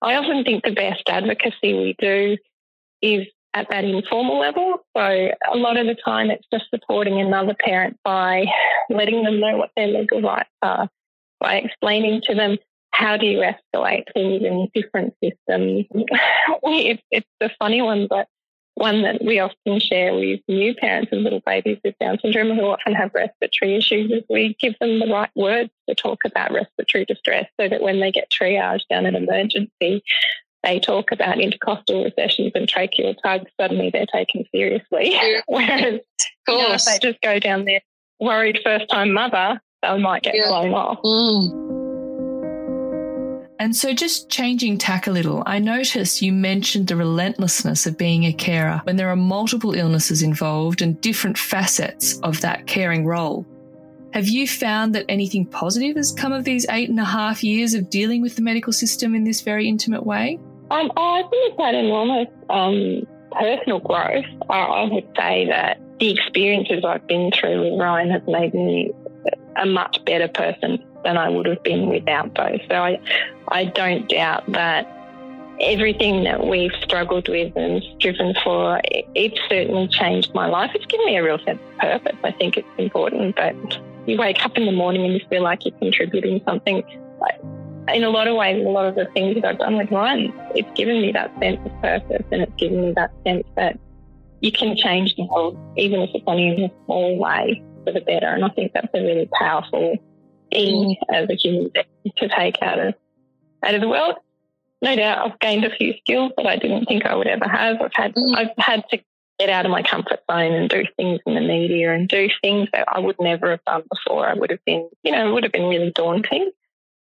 I 0.02 0.16
often 0.16 0.44
think 0.44 0.64
the 0.64 0.72
best 0.72 1.04
advocacy 1.10 1.74
we 1.74 1.96
do 2.00 2.38
is 3.02 3.28
at 3.54 3.68
that 3.70 3.84
informal 3.84 4.40
level. 4.40 4.86
So 4.96 5.02
a 5.02 5.58
lot 5.58 5.78
of 5.78 5.88
the 5.88 5.96
time 5.96 6.30
it's 6.30 6.48
just 6.54 6.70
supporting 6.70 7.20
another 7.20 7.56
parent 7.60 7.98
by 8.04 8.46
letting 8.90 9.24
them 9.24 9.40
know 9.40 9.58
what 9.58 9.72
their 9.76 9.88
legal 9.88 10.22
rights 10.22 10.50
are, 10.62 10.88
by 11.40 11.56
explaining 11.56 12.22
to 12.26 12.36
them 12.36 12.58
how 12.92 13.18
do 13.18 13.26
you 13.26 13.40
escalate 13.40 14.04
things 14.14 14.44
in 14.44 14.68
different 14.74 15.14
systems. 15.24 15.86
it's, 16.64 17.04
it's 17.12 17.28
a 17.42 17.50
funny 17.60 17.82
one, 17.82 18.08
but 18.10 18.28
one 18.80 19.02
that 19.02 19.24
we 19.24 19.40
often 19.40 19.80
share 19.80 20.14
with 20.14 20.40
new 20.48 20.74
parents 20.74 21.12
of 21.12 21.20
little 21.20 21.42
babies 21.46 21.78
with 21.84 21.96
Down 22.00 22.18
syndrome 22.22 22.56
who 22.58 22.66
often 22.66 22.94
have 22.96 23.12
respiratory 23.14 23.76
issues 23.76 24.10
is 24.10 24.24
we 24.30 24.56
give 24.60 24.74
them 24.80 25.00
the 25.00 25.08
right 25.08 25.30
words 25.36 25.70
to 25.88 25.96
talk 25.96 26.24
about 26.26 26.54
respiratory 26.54 27.06
distress 27.06 27.46
so 27.60 27.68
that 27.68 27.82
when 27.82 28.00
they 28.00 28.12
get 28.12 28.32
triaged 28.32 28.88
down 28.90 29.06
at 29.06 29.16
emergency, 29.16 30.04
they 30.64 30.80
talk 30.80 31.12
about 31.12 31.40
intercostal 31.40 32.06
recessions 32.06 32.54
and 32.56 32.68
tracheal 32.68 33.16
tugs, 33.22 33.52
suddenly 33.60 33.90
they're 33.90 34.06
taken 34.06 34.46
seriously. 34.54 35.12
Yeah. 35.12 35.42
Whereas 35.48 36.00
you 36.48 36.58
know, 36.58 36.74
if 36.74 36.86
they 36.86 37.00
just 37.02 37.22
go 37.22 37.38
down 37.40 37.66
there 37.66 37.82
worried 38.20 38.60
first 38.64 38.90
time 38.90 39.14
mother, 39.14 39.62
they 39.82 39.98
might 39.98 40.24
get 40.24 40.36
yeah. 40.36 40.48
blown 40.48 40.74
off. 40.74 41.00
Mm. 41.04 41.89
And 43.60 43.76
so, 43.76 43.94
just 43.94 44.30
changing 44.30 44.78
tack 44.78 45.08
a 45.08 45.12
little, 45.12 45.44
I 45.46 45.60
noticed 45.60 46.22
you 46.22 46.32
mentioned 46.32 46.88
the 46.88 46.96
relentlessness 46.96 47.86
of 47.86 47.98
being 47.98 48.24
a 48.24 48.32
carer 48.32 48.80
when 48.86 48.96
there 48.96 49.10
are 49.10 49.18
multiple 49.18 49.74
illnesses 49.74 50.24
involved 50.24 50.82
and 50.82 51.00
different 51.02 51.38
facets 51.38 52.18
of 52.20 52.40
that 52.40 52.68
caring 52.68 53.06
role. 53.06 53.46
Have 54.14 54.30
you 54.30 54.48
found 54.48 54.96
that 54.96 55.06
anything 55.10 55.46
positive 55.46 55.98
has 55.98 56.14
come 56.14 56.32
of 56.32 56.46
these 56.46 56.66
eight 56.70 56.90
and 56.90 57.00
a 57.02 57.06
half 57.06 57.44
years 57.44 57.74
of 57.74 57.90
dealing 57.90 58.22
with 58.22 58.38
the 58.38 58.42
medical 58.42 58.72
system 58.72 59.14
in 59.14 59.26
this 59.26 59.42
very 59.42 59.68
intimate 59.68 60.06
way? 60.06 60.40
Um, 60.72 60.90
oh, 60.96 61.16
I 61.16 61.22
think 61.24 61.52
it's 61.52 61.62
had 61.62 61.76
enormous 61.76 62.28
um, 62.50 63.06
personal 63.34 63.80
growth. 63.80 64.26
I, 64.50 64.58
I 64.58 64.84
would 64.86 65.08
say 65.18 65.48
that 65.48 65.82
the 66.00 66.12
experiences 66.12 66.86
I've 66.86 67.06
been 67.08 67.30
through 67.38 67.72
with 67.72 67.80
Ryan 67.80 68.10
has 68.10 68.22
made 68.26 68.54
me 68.54 68.92
a 69.58 69.66
much 69.66 70.04
better 70.06 70.30
person 70.30 70.82
than 71.04 71.18
I 71.18 71.30
would 71.30 71.46
have 71.46 71.64
been 71.64 71.90
without 71.90 72.34
those. 72.36 72.60
So 72.70 72.76
I, 72.76 73.00
I 73.50 73.66
don't 73.66 74.08
doubt 74.10 74.52
that 74.52 74.88
everything 75.62 76.24
that 76.24 76.48
we've 76.48 76.72
struggled 76.82 77.28
with 77.28 77.56
and 77.56 77.84
striven 77.98 78.34
for, 78.44 78.80
it, 78.86 79.06
it's 79.16 79.40
certainly 79.50 79.88
changed 79.88 80.34
my 80.34 80.48
life. 80.48 80.72
It's 80.74 80.86
given 80.86 81.06
me 81.06 81.18
a 81.18 81.24
real 81.24 81.40
sense 81.40 81.60
of 81.62 81.78
purpose. 81.80 82.18
I 82.24 82.32
think 82.32 82.58
it's 82.58 82.68
important 82.78 83.36
that 83.36 83.56
you 84.08 84.18
wake 84.18 84.44
up 84.46 84.58
in 84.58 84.66
the 84.66 84.72
morning 84.72 85.06
and 85.06 85.14
you 85.14 85.22
feel 85.30 85.44
like 85.44 85.66
you're 85.66 85.78
contributing 85.80 86.42
something. 86.46 86.84
Like, 87.20 87.40
In 87.94 88.04
a 88.04 88.10
lot 88.10 88.28
of 88.28 88.36
ways, 88.36 88.66
a 88.66 88.70
lot 88.70 88.86
of 88.86 88.96
the 88.96 89.06
things 89.14 89.36
that 89.36 89.46
I've 89.46 89.60
done 89.60 89.78
with 89.78 89.92
Ryan, 89.92 90.34
it's 90.56 90.70
given 90.78 91.02
me 91.02 91.12
that 91.12 91.38
sense 91.40 91.60
of 91.66 91.82
purpose 91.82 92.26
and 92.32 92.42
it's 92.42 92.56
given 92.56 92.82
me 92.82 92.94
that 92.96 93.12
sense 93.26 93.46
that 93.56 93.78
you 94.42 94.52
can 94.52 94.76
change 94.78 95.16
the 95.16 95.26
world, 95.26 95.58
even 95.78 96.00
if 96.02 96.12
it's 96.14 96.24
only 96.26 96.48
in 96.48 96.64
a 96.64 96.72
small 96.86 97.18
way, 97.18 97.62
for 97.84 97.92
the 97.92 98.02
better. 98.02 98.28
And 98.28 98.46
I 98.46 98.50
think 98.50 98.72
that's 98.74 98.88
a 98.94 99.02
really 99.02 99.30
powerful 99.34 99.98
thing 100.52 100.98
as 101.12 101.30
a 101.30 101.36
human 101.36 101.72
being 101.74 102.14
to 102.18 102.28
take 102.30 102.62
out 102.62 102.80
of 102.80 102.94
out 103.64 103.76
of 103.76 103.82
the 103.82 103.90
world. 103.90 104.16
No 104.82 104.96
doubt, 104.96 105.26
I've 105.26 105.40
gained 105.40 105.66
a 105.66 105.76
few 105.76 105.94
skills 105.98 106.32
that 106.38 106.48
I 106.48 106.56
didn't 106.56 106.86
think 106.86 107.06
I 107.06 107.16
would 107.16 107.28
ever 107.28 107.48
have. 107.48 107.82
I've 107.82 107.94
had 107.94 108.16
mm. 108.16 108.36
I've 108.36 108.52
had 108.58 108.84
to 108.90 109.00
get 109.40 109.50
out 109.50 109.66
of 109.66 109.72
my 109.72 109.82
comfort 109.82 110.20
zone 110.30 110.54
and 110.54 110.70
do 110.70 110.84
things 110.98 111.20
in 111.26 111.36
the 111.36 111.42
media 111.42 111.94
and 111.94 112.08
do 112.08 112.30
things 112.42 112.68
that 112.74 112.86
I 112.92 113.00
would 113.00 113.16
never 113.20 113.52
have 113.52 113.64
done 113.66 113.84
before. 113.90 114.28
I 114.28 114.34
would 114.34 114.52
have 114.52 114.64
been, 114.66 114.90
you 115.04 115.12
know, 115.12 115.30
it 115.30 115.32
would 115.32 115.44
have 115.44 115.54
been 115.54 115.70
really 115.70 115.92
daunting. 115.92 116.52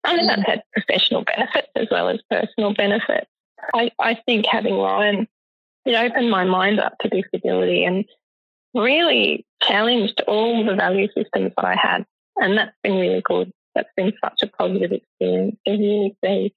I 0.03 0.15
mean, 0.15 0.27
that's 0.27 0.43
had 0.45 0.63
professional 0.71 1.23
benefits 1.23 1.67
as 1.75 1.87
well 1.89 2.09
as 2.09 2.19
personal 2.29 2.73
benefits. 2.73 3.27
I, 3.73 3.91
I 3.99 4.13
think 4.25 4.45
having 4.45 4.77
Ryan, 4.77 5.27
it 5.85 5.95
opened 5.95 6.29
my 6.29 6.43
mind 6.43 6.79
up 6.79 6.97
to 6.99 7.09
disability 7.09 7.83
and 7.83 8.05
really 8.73 9.45
challenged 9.61 10.21
all 10.27 10.63
the 10.63 10.75
value 10.75 11.07
systems 11.07 11.53
that 11.57 11.65
I 11.65 11.75
had. 11.75 12.05
And 12.39 12.57
that's 12.57 12.75
been 12.83 12.97
really 12.97 13.21
good. 13.21 13.51
That's 13.75 13.89
been 13.95 14.13
such 14.23 14.43
a 14.43 14.47
positive 14.47 14.91
experience 14.91 15.57
to 15.65 15.71
really 15.71 16.17
see 16.23 16.53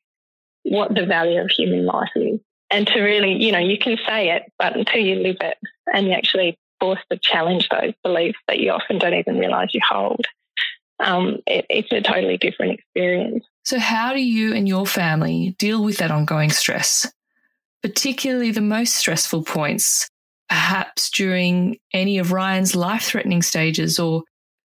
what 0.63 0.95
the 0.95 1.07
value 1.07 1.41
of 1.41 1.51
human 1.51 1.87
life 1.87 2.11
is 2.17 2.41
and 2.71 2.87
to 2.87 3.01
really, 3.01 3.33
you 3.33 3.53
know, 3.53 3.59
you 3.59 3.79
can 3.79 3.99
say 4.07 4.31
it, 4.31 4.45
but 4.59 4.77
until 4.77 5.01
you 5.01 5.17
live 5.17 5.37
it 5.41 5.57
and 5.93 6.07
you 6.07 6.13
actually 6.13 6.59
forced 6.79 7.05
to 7.11 7.19
challenge 7.19 7.69
those 7.69 7.93
beliefs 8.03 8.39
that 8.49 8.59
you 8.59 8.71
often 8.71 8.99
don't 8.99 9.15
even 9.15 9.39
realize 9.39 9.69
you 9.73 9.81
hold, 9.87 10.25
um, 11.01 11.39
it, 11.47 11.67
it's 11.69 11.93
a 11.93 12.01
totally 12.01 12.37
different 12.37 12.73
experience. 12.73 13.45
So, 13.65 13.79
how 13.79 14.13
do 14.13 14.23
you 14.23 14.55
and 14.55 14.69
your 14.69 14.87
family 14.87 15.55
deal 15.59 15.83
with 15.83 15.99
that 15.99 16.11
ongoing 16.11 16.51
stress, 16.51 17.11
particularly 17.83 18.51
the 18.51 18.61
most 18.61 18.95
stressful 18.95 19.45
points, 19.45 20.09
perhaps 20.49 21.11
during 21.11 21.79
any 21.93 22.19
of 22.19 22.33
Ryan's 22.33 22.77
life 22.77 23.03
threatening 23.03 23.43
stages 23.43 23.99
or 23.99 24.23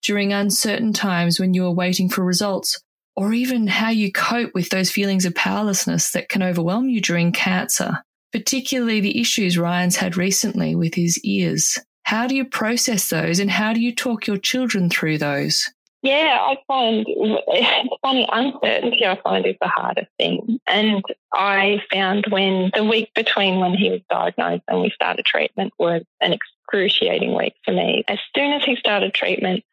during 0.07 0.33
uncertain 0.33 0.93
times 0.93 1.41
when 1.41 1.55
you 1.55 1.65
are 1.67 1.75
waiting 1.75 2.09
for 2.09 2.25
results? 2.25 2.81
or 3.17 3.33
even 3.33 3.67
how 3.67 3.89
you 3.89 4.13
cope 4.13 4.53
with 4.55 4.69
those 4.69 4.91
feelings 4.91 5.25
of 5.25 5.35
powerlessness 5.35 6.11
that 6.13 6.29
can 6.29 6.43
overwhelm 6.43 6.89
you 6.89 7.01
during 7.01 7.33
cancer, 7.33 8.03
particularly 8.31 9.01
the 9.01 9.19
issues 9.19 9.59
Ryan's 9.59 9.97
had 9.97 10.17
recently 10.17 10.75
with 10.75 10.95
his 10.95 11.19
ears. 11.25 11.79
How 12.03 12.27
do 12.27 12.37
you 12.37 12.45
process 12.45 13.09
those 13.09 13.41
and 13.41 13.51
how 13.51 13.73
do 13.73 13.81
you 13.81 13.95
talk 13.95 14.27
your 14.27 14.37
children 14.37 14.91
through 14.91 15.19
those? 15.19 15.69
Yeah, 16.03 16.39
I 16.41 16.57
find 16.69 17.05
it's 17.09 17.97
funny, 18.01 18.29
uncertainty 18.31 19.05
I 19.05 19.19
find 19.23 19.45
is 19.45 19.57
the 19.61 19.67
hardest 19.67 20.09
thing. 20.19 20.61
And 20.67 21.03
I 21.33 21.83
found 21.91 22.27
when 22.29 22.71
the 22.75 22.85
week 22.85 23.13
between 23.15 23.59
when 23.59 23.75
he 23.75 23.91
was 23.91 24.03
diagnosed 24.09 24.63
and 24.69 24.83
we 24.83 24.91
started 24.91 25.25
treatment 25.25 25.73
was 25.79 26.03
an 26.21 26.33
excruciating 26.33 27.35
week 27.37 27.55
for 27.65 27.73
me. 27.73 28.05
As 28.07 28.19
soon 28.37 28.53
as 28.53 28.63
he 28.63 28.77
started 28.77 29.15
treatment, 29.15 29.65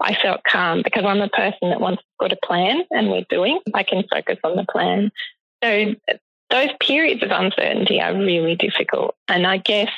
I 0.00 0.14
felt 0.14 0.42
calm 0.44 0.82
because 0.82 1.04
I'm 1.04 1.20
a 1.20 1.28
person 1.28 1.70
that 1.70 1.80
wants 1.80 2.02
to 2.02 2.08
put 2.20 2.32
a 2.32 2.46
plan 2.46 2.84
and 2.90 3.10
we're 3.10 3.24
doing. 3.28 3.60
I 3.74 3.82
can 3.82 4.04
focus 4.10 4.38
on 4.44 4.56
the 4.56 4.64
plan. 4.64 5.10
So 5.62 5.94
those 6.50 6.70
periods 6.80 7.22
of 7.22 7.30
uncertainty 7.30 8.00
are 8.00 8.14
really 8.14 8.56
difficult. 8.56 9.14
And 9.28 9.46
I 9.46 9.58
guess 9.58 9.90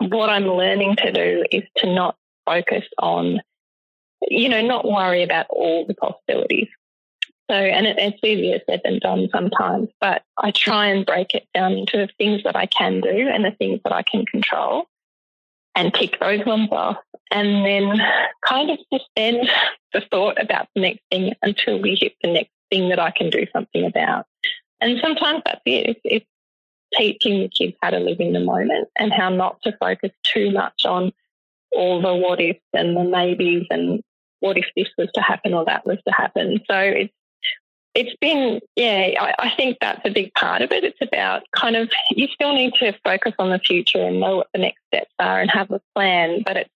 what 0.00 0.30
I'm 0.30 0.46
learning 0.46 0.96
to 0.96 1.12
do 1.12 1.44
is 1.50 1.62
to 1.78 1.92
not 1.92 2.16
focus 2.44 2.84
on, 2.98 3.40
you 4.28 4.48
know, 4.48 4.62
not 4.62 4.84
worry 4.84 5.22
about 5.22 5.46
all 5.50 5.86
the 5.86 5.94
possibilities. 5.94 6.68
So, 7.50 7.54
and 7.54 7.86
it, 7.86 7.96
it's 7.98 8.18
easier 8.24 8.60
said 8.68 8.80
than 8.84 8.98
done 8.98 9.28
sometimes, 9.32 9.88
but 10.00 10.22
I 10.36 10.50
try 10.50 10.86
and 10.86 11.06
break 11.06 11.34
it 11.34 11.46
down 11.54 11.72
into 11.72 11.96
the 11.96 12.08
things 12.18 12.42
that 12.42 12.56
I 12.56 12.66
can 12.66 13.00
do 13.00 13.08
and 13.08 13.44
the 13.44 13.52
things 13.52 13.80
that 13.84 13.92
I 13.92 14.02
can 14.02 14.26
control 14.26 14.86
and 15.76 15.94
tick 15.94 16.18
those 16.18 16.44
ones 16.44 16.70
off 16.72 16.96
and 17.30 17.64
then 17.64 18.00
kind 18.44 18.70
of 18.70 18.78
suspend 18.92 19.48
the 19.92 20.02
thought 20.10 20.40
about 20.40 20.68
the 20.74 20.82
next 20.82 21.00
thing 21.10 21.34
until 21.42 21.80
we 21.80 21.96
hit 22.00 22.14
the 22.22 22.32
next 22.32 22.50
thing 22.70 22.88
that 22.88 22.98
I 22.98 23.10
can 23.10 23.30
do 23.30 23.46
something 23.52 23.84
about. 23.84 24.26
And 24.80 24.98
sometimes 25.00 25.42
that's 25.44 25.60
it. 25.64 25.86
It's, 25.88 26.00
it's 26.04 26.26
teaching 26.94 27.40
the 27.40 27.48
kids 27.48 27.76
how 27.82 27.90
to 27.90 27.98
live 27.98 28.20
in 28.20 28.32
the 28.32 28.40
moment 28.40 28.88
and 28.98 29.12
how 29.12 29.28
not 29.28 29.60
to 29.62 29.76
focus 29.78 30.12
too 30.22 30.50
much 30.50 30.84
on 30.84 31.12
all 31.72 32.00
the 32.00 32.14
what 32.14 32.40
ifs 32.40 32.60
and 32.72 32.96
the 32.96 33.04
maybes 33.04 33.66
and 33.70 34.02
what 34.40 34.56
if 34.56 34.66
this 34.76 34.88
was 34.96 35.08
to 35.14 35.20
happen 35.20 35.54
or 35.54 35.64
that 35.64 35.86
was 35.86 35.98
to 36.06 36.12
happen. 36.12 36.60
So 36.68 36.78
it's 36.78 37.12
it's 37.96 38.14
been, 38.20 38.60
yeah, 38.76 39.12
I, 39.18 39.34
I, 39.38 39.50
think 39.56 39.78
that's 39.80 40.02
a 40.04 40.10
big 40.10 40.34
part 40.34 40.60
of 40.60 40.70
it. 40.70 40.84
It's 40.84 41.00
about 41.00 41.44
kind 41.52 41.76
of, 41.76 41.90
you 42.10 42.28
still 42.28 42.52
need 42.52 42.74
to 42.74 42.92
focus 43.02 43.32
on 43.38 43.48
the 43.48 43.58
future 43.58 44.04
and 44.04 44.20
know 44.20 44.36
what 44.36 44.48
the 44.52 44.58
next 44.58 44.82
steps 44.88 45.14
are 45.18 45.40
and 45.40 45.50
have 45.50 45.70
a 45.70 45.80
plan, 45.94 46.42
but 46.44 46.58
it's 46.58 46.70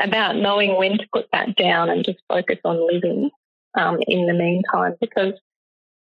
about 0.00 0.36
knowing 0.36 0.76
when 0.76 0.98
to 0.98 1.06
put 1.12 1.26
that 1.32 1.56
down 1.56 1.90
and 1.90 2.04
just 2.04 2.18
focus 2.28 2.58
on 2.64 2.86
living 2.86 3.30
um, 3.74 3.98
in 4.06 4.26
the 4.26 4.34
meantime 4.34 4.94
because 5.00 5.34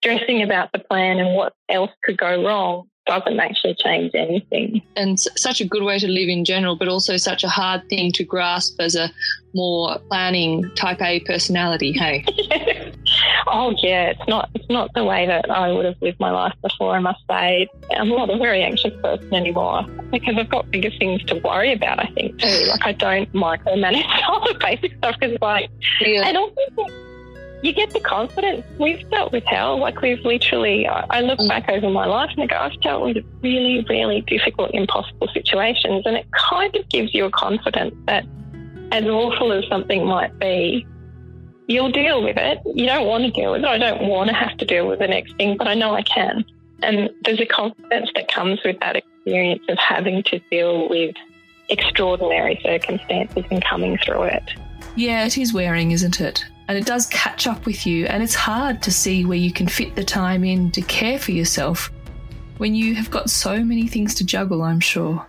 stressing 0.01 0.43
about 0.43 0.71
the 0.71 0.79
plan 0.79 1.19
and 1.19 1.35
what 1.35 1.53
else 1.69 1.91
could 2.03 2.17
go 2.17 2.43
wrong 2.43 2.87
doesn't 3.07 3.39
actually 3.39 3.75
change 3.75 4.11
anything. 4.13 4.81
And 4.95 5.19
such 5.19 5.61
a 5.61 5.65
good 5.65 5.83
way 5.83 5.97
to 5.99 6.07
live 6.07 6.29
in 6.29 6.45
general, 6.45 6.75
but 6.75 6.87
also 6.87 7.17
such 7.17 7.43
a 7.43 7.47
hard 7.47 7.87
thing 7.89 8.11
to 8.13 8.23
grasp 8.23 8.79
as 8.79 8.95
a 8.95 9.09
more 9.53 9.97
planning 10.09 10.69
type 10.75 11.01
A 11.01 11.21
personality, 11.21 11.93
hey? 11.93 12.23
oh 13.47 13.73
yeah, 13.81 14.09
it's 14.09 14.27
not 14.27 14.49
it's 14.53 14.69
not 14.69 14.93
the 14.93 15.03
way 15.03 15.25
that 15.25 15.49
I 15.49 15.71
would 15.71 15.85
have 15.85 15.95
lived 16.01 16.19
my 16.19 16.31
life 16.31 16.53
before, 16.61 16.95
I 16.95 16.99
must 16.99 17.21
say. 17.29 17.67
I'm 17.91 18.09
not 18.09 18.29
a 18.29 18.37
very 18.37 18.61
anxious 18.61 18.93
person 19.01 19.33
anymore 19.33 19.83
because 20.11 20.35
I've 20.37 20.49
got 20.49 20.69
bigger 20.69 20.91
things 20.91 21.23
to 21.25 21.35
worry 21.35 21.73
about, 21.73 21.99
I 21.99 22.11
think 22.13 22.39
too. 22.39 22.67
Like 22.69 22.85
I 22.85 22.91
don't 22.91 23.31
micromanage 23.33 24.05
all 24.29 24.41
the 24.41 24.57
basic 24.59 24.97
stuff 24.97 25.15
because 25.19 25.37
like 25.41 25.69
yeah. 26.01 26.27
and 26.27 26.37
also 26.37 26.61
you 27.67 27.73
get 27.73 27.91
the 27.91 27.99
confidence. 27.99 28.65
We've 28.79 29.07
dealt 29.09 29.33
with 29.33 29.43
hell. 29.43 29.77
Like 29.77 30.01
we've 30.01 30.23
literally, 30.23 30.87
I 30.87 31.19
look 31.21 31.37
mm. 31.37 31.49
back 31.49 31.69
over 31.69 31.89
my 31.89 32.05
life 32.05 32.29
and 32.31 32.43
I 32.43 32.47
go, 32.47 32.55
I've 32.55 32.79
dealt 32.81 33.03
with 33.03 33.17
really, 33.41 33.85
really 33.89 34.21
difficult, 34.21 34.71
impossible 34.73 35.27
situations. 35.33 36.03
And 36.05 36.15
it 36.15 36.25
kind 36.31 36.73
of 36.75 36.87
gives 36.89 37.13
you 37.13 37.25
a 37.25 37.31
confidence 37.31 37.93
that 38.07 38.25
as 38.93 39.03
awful 39.03 39.51
as 39.51 39.67
something 39.67 40.05
might 40.05 40.39
be, 40.39 40.87
you'll 41.67 41.91
deal 41.91 42.23
with 42.23 42.37
it. 42.37 42.59
You 42.73 42.85
don't 42.85 43.05
want 43.05 43.25
to 43.25 43.31
deal 43.31 43.51
with 43.51 43.63
it. 43.63 43.67
I 43.67 43.77
don't 43.77 44.07
want 44.07 44.29
to 44.29 44.35
have 44.35 44.57
to 44.57 44.65
deal 44.65 44.87
with 44.87 44.99
the 44.99 45.07
next 45.07 45.35
thing, 45.35 45.57
but 45.57 45.67
I 45.67 45.73
know 45.73 45.93
I 45.93 46.03
can. 46.03 46.45
And 46.81 47.09
there's 47.25 47.41
a 47.41 47.45
confidence 47.45 48.09
that 48.15 48.31
comes 48.31 48.61
with 48.63 48.79
that 48.79 48.95
experience 48.95 49.63
of 49.67 49.77
having 49.77 50.23
to 50.23 50.39
deal 50.49 50.87
with 50.87 51.15
extraordinary 51.67 52.59
circumstances 52.63 53.43
and 53.51 53.61
coming 53.65 53.97
through 53.97 54.23
it. 54.23 54.51
Yeah, 54.95 55.25
it 55.25 55.37
is 55.37 55.53
wearing, 55.53 55.91
isn't 55.91 56.21
it? 56.21 56.45
And 56.67 56.77
it 56.77 56.85
does 56.85 57.05
catch 57.07 57.47
up 57.47 57.65
with 57.65 57.85
you, 57.85 58.05
and 58.05 58.21
it's 58.21 58.35
hard 58.35 58.81
to 58.83 58.91
see 58.91 59.25
where 59.25 59.37
you 59.37 59.51
can 59.51 59.67
fit 59.67 59.95
the 59.95 60.03
time 60.03 60.43
in 60.43 60.71
to 60.71 60.81
care 60.81 61.19
for 61.19 61.31
yourself 61.31 61.91
when 62.57 62.75
you 62.75 62.95
have 62.95 63.11
got 63.11 63.29
so 63.29 63.63
many 63.63 63.87
things 63.87 64.15
to 64.15 64.25
juggle, 64.25 64.63
I'm 64.63 64.79
sure. 64.79 65.25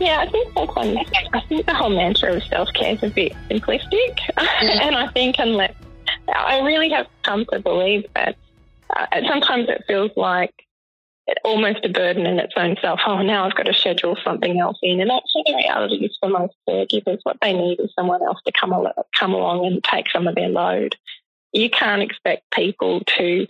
Yeah, 0.00 0.20
I 0.20 0.30
think 0.30 0.52
sometimes 0.54 0.98
I 1.32 1.40
think 1.42 1.66
the 1.66 1.74
whole 1.74 1.90
mantra 1.90 2.34
of 2.34 2.42
self 2.44 2.72
care 2.72 2.94
is 2.94 3.02
a 3.02 3.10
bit 3.10 3.32
simplistic, 3.50 4.18
yeah. 4.36 4.82
and 4.86 4.96
I 4.96 5.08
think 5.08 5.36
unless 5.38 5.74
I 6.34 6.60
really 6.60 6.90
have 6.90 7.06
come 7.24 7.44
to 7.46 7.58
believe 7.58 8.06
that 8.14 8.36
uh, 8.96 9.06
sometimes 9.26 9.68
it 9.68 9.84
feels 9.86 10.12
like 10.16 10.54
almost 11.44 11.84
a 11.84 11.88
burden 11.88 12.26
in 12.26 12.38
its 12.38 12.54
own 12.56 12.76
self. 12.80 13.00
Oh, 13.06 13.22
now 13.22 13.44
I've 13.44 13.54
got 13.54 13.66
to 13.66 13.74
schedule 13.74 14.16
something 14.24 14.58
else 14.60 14.78
in. 14.82 15.00
And 15.00 15.10
actually, 15.10 15.44
the 15.46 15.56
reality 15.56 15.96
is 15.96 16.16
for 16.20 16.28
most 16.28 16.54
caregivers, 16.68 17.20
what 17.24 17.36
they 17.42 17.52
need 17.52 17.80
is 17.80 17.92
someone 17.94 18.22
else 18.22 18.40
to 18.46 18.52
come, 18.52 18.72
al- 18.72 18.94
come 19.18 19.34
along 19.34 19.66
and 19.66 19.82
take 19.84 20.10
some 20.10 20.26
of 20.26 20.34
their 20.34 20.48
load. 20.48 20.96
You 21.52 21.68
can't 21.70 22.02
expect 22.02 22.50
people 22.52 23.00
to 23.18 23.46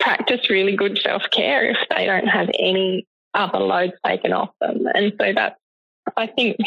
practice 0.00 0.50
really 0.50 0.76
good 0.76 0.98
self 0.98 1.22
care 1.30 1.70
if 1.70 1.78
they 1.90 2.06
don't 2.06 2.28
have 2.28 2.50
any 2.58 3.06
other 3.32 3.58
loads 3.58 3.94
taken 4.04 4.32
off 4.32 4.50
them. 4.60 4.86
And 4.94 5.12
so 5.18 5.32
that's, 5.34 5.58
I 6.16 6.26
think 6.26 6.58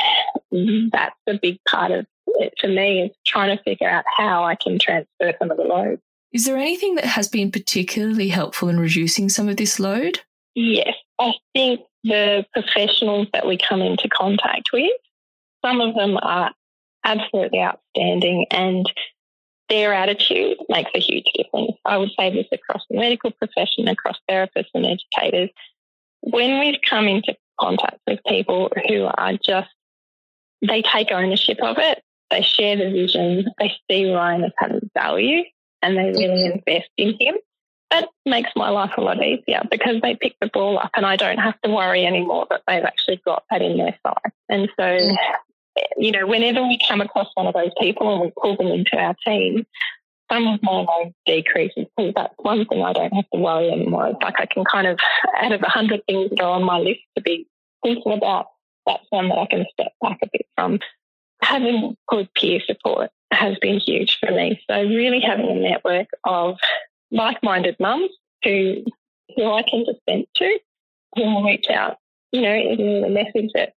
that's 0.91 1.15
a 1.27 1.37
big 1.39 1.59
part 1.69 1.91
of 1.91 2.05
it, 2.39 2.53
for 2.59 2.67
me 2.67 3.03
is 3.03 3.11
trying 3.25 3.55
to 3.55 3.63
figure 3.63 3.89
out 3.89 4.05
how 4.15 4.43
I 4.43 4.55
can 4.55 4.79
transfer 4.79 5.33
some 5.39 5.51
of 5.51 5.57
the 5.57 5.63
load. 5.63 5.99
Is 6.33 6.45
there 6.45 6.57
anything 6.57 6.95
that 6.95 7.05
has 7.05 7.27
been 7.27 7.51
particularly 7.51 8.29
helpful 8.29 8.69
in 8.69 8.79
reducing 8.79 9.29
some 9.29 9.47
of 9.47 9.57
this 9.57 9.79
load? 9.79 10.19
Yes, 10.55 10.93
I 11.19 11.33
think 11.53 11.81
the 12.03 12.45
professionals 12.53 13.27
that 13.33 13.47
we 13.47 13.57
come 13.57 13.81
into 13.81 14.09
contact 14.09 14.69
with, 14.73 14.91
some 15.63 15.81
of 15.81 15.95
them 15.95 16.17
are 16.21 16.51
absolutely 17.03 17.59
outstanding 17.59 18.45
and 18.51 18.91
their 19.69 19.93
attitude 19.93 20.57
makes 20.69 20.91
a 20.95 20.99
huge 20.99 21.25
difference. 21.35 21.73
I 21.85 21.97
would 21.97 22.11
say 22.17 22.29
this 22.29 22.47
across 22.51 22.83
the 22.89 22.97
medical 22.97 23.31
profession, 23.31 23.87
across 23.87 24.17
therapists 24.29 24.69
and 24.73 24.85
educators. 24.85 25.49
When 26.21 26.59
we've 26.59 26.79
come 26.89 27.07
into 27.07 27.35
contact 27.59 27.99
with 28.07 28.19
people 28.27 28.71
who 28.87 29.05
are 29.05 29.33
just, 29.33 29.69
they 30.65 30.81
take 30.81 31.11
ownership 31.11 31.57
of 31.61 31.77
it, 31.77 32.01
they 32.31 32.41
share 32.41 32.75
the 32.75 32.89
vision, 32.89 33.45
they 33.59 33.73
see 33.89 34.11
Ryan 34.11 34.45
as 34.45 34.51
having 34.57 34.89
value, 34.93 35.43
and 35.81 35.97
they 35.97 36.11
really 36.11 36.45
invest 36.45 36.89
in 36.97 37.15
him. 37.19 37.35
That 37.91 38.09
makes 38.25 38.49
my 38.55 38.69
life 38.69 38.91
a 38.97 39.01
lot 39.01 39.23
easier 39.23 39.61
because 39.71 40.01
they 40.01 40.15
pick 40.15 40.35
the 40.41 40.49
ball 40.51 40.77
up 40.77 40.91
and 40.95 41.05
I 41.05 41.15
don't 41.15 41.37
have 41.37 41.59
to 41.61 41.71
worry 41.71 42.05
anymore 42.05 42.45
that 42.49 42.63
they've 42.67 42.83
actually 42.83 43.21
got 43.23 43.43
that 43.49 43.61
in 43.61 43.77
their 43.77 43.97
side. 44.05 44.31
And 44.49 44.69
so 44.77 44.83
mm. 44.83 45.15
you 45.97 46.11
know, 46.11 46.27
whenever 46.27 46.61
we 46.61 46.79
come 46.87 47.01
across 47.01 47.29
one 47.35 47.47
of 47.47 47.53
those 47.53 47.71
people 47.79 48.11
and 48.13 48.21
we 48.21 48.31
pull 48.41 48.57
them 48.57 48.67
into 48.67 48.97
our 48.97 49.15
team, 49.25 49.65
some 50.31 50.47
of 50.47 50.61
my 50.61 50.71
load 50.71 51.13
decreases 51.25 51.85
because 51.95 52.13
that's 52.15 52.33
one 52.37 52.65
thing 52.65 52.83
I 52.83 52.93
don't 52.93 53.13
have 53.13 53.29
to 53.33 53.39
worry 53.39 53.69
anymore. 53.69 54.07
It's 54.07 54.21
like 54.21 54.39
I 54.39 54.45
can 54.45 54.65
kind 54.65 54.87
of, 54.87 54.99
out 55.41 55.51
of 55.51 55.61
a 55.61 55.69
hundred 55.69 56.01
things 56.05 56.29
that 56.31 56.41
are 56.41 56.51
on 56.51 56.63
my 56.63 56.79
list 56.79 56.99
to 57.15 57.21
be 57.21 57.47
thinking 57.83 58.13
about, 58.13 58.47
that's 58.85 59.05
one 59.09 59.29
that 59.29 59.37
I 59.37 59.45
can 59.45 59.65
step 59.71 59.93
back 60.01 60.19
a 60.23 60.27
bit 60.31 60.45
from. 60.55 60.79
Having 61.47 61.95
good 62.09 62.27
peer 62.33 62.59
support 62.65 63.09
has 63.31 63.57
been 63.59 63.79
huge 63.79 64.17
for 64.19 64.31
me. 64.31 64.61
So 64.69 64.81
really 64.81 65.21
having 65.21 65.49
a 65.49 65.55
network 65.55 66.07
of 66.25 66.57
like-minded 67.09 67.77
mums 67.79 68.09
who 68.43 68.83
who 69.35 69.51
I 69.51 69.61
can 69.63 69.85
just 69.85 69.99
vent 70.09 70.27
to, 70.35 70.59
who 71.15 71.23
will 71.23 71.43
reach 71.43 71.69
out, 71.69 71.97
you 72.31 72.41
know, 72.41 72.53
in 72.53 73.03
a 73.05 73.09
message 73.09 73.51
that 73.53 73.73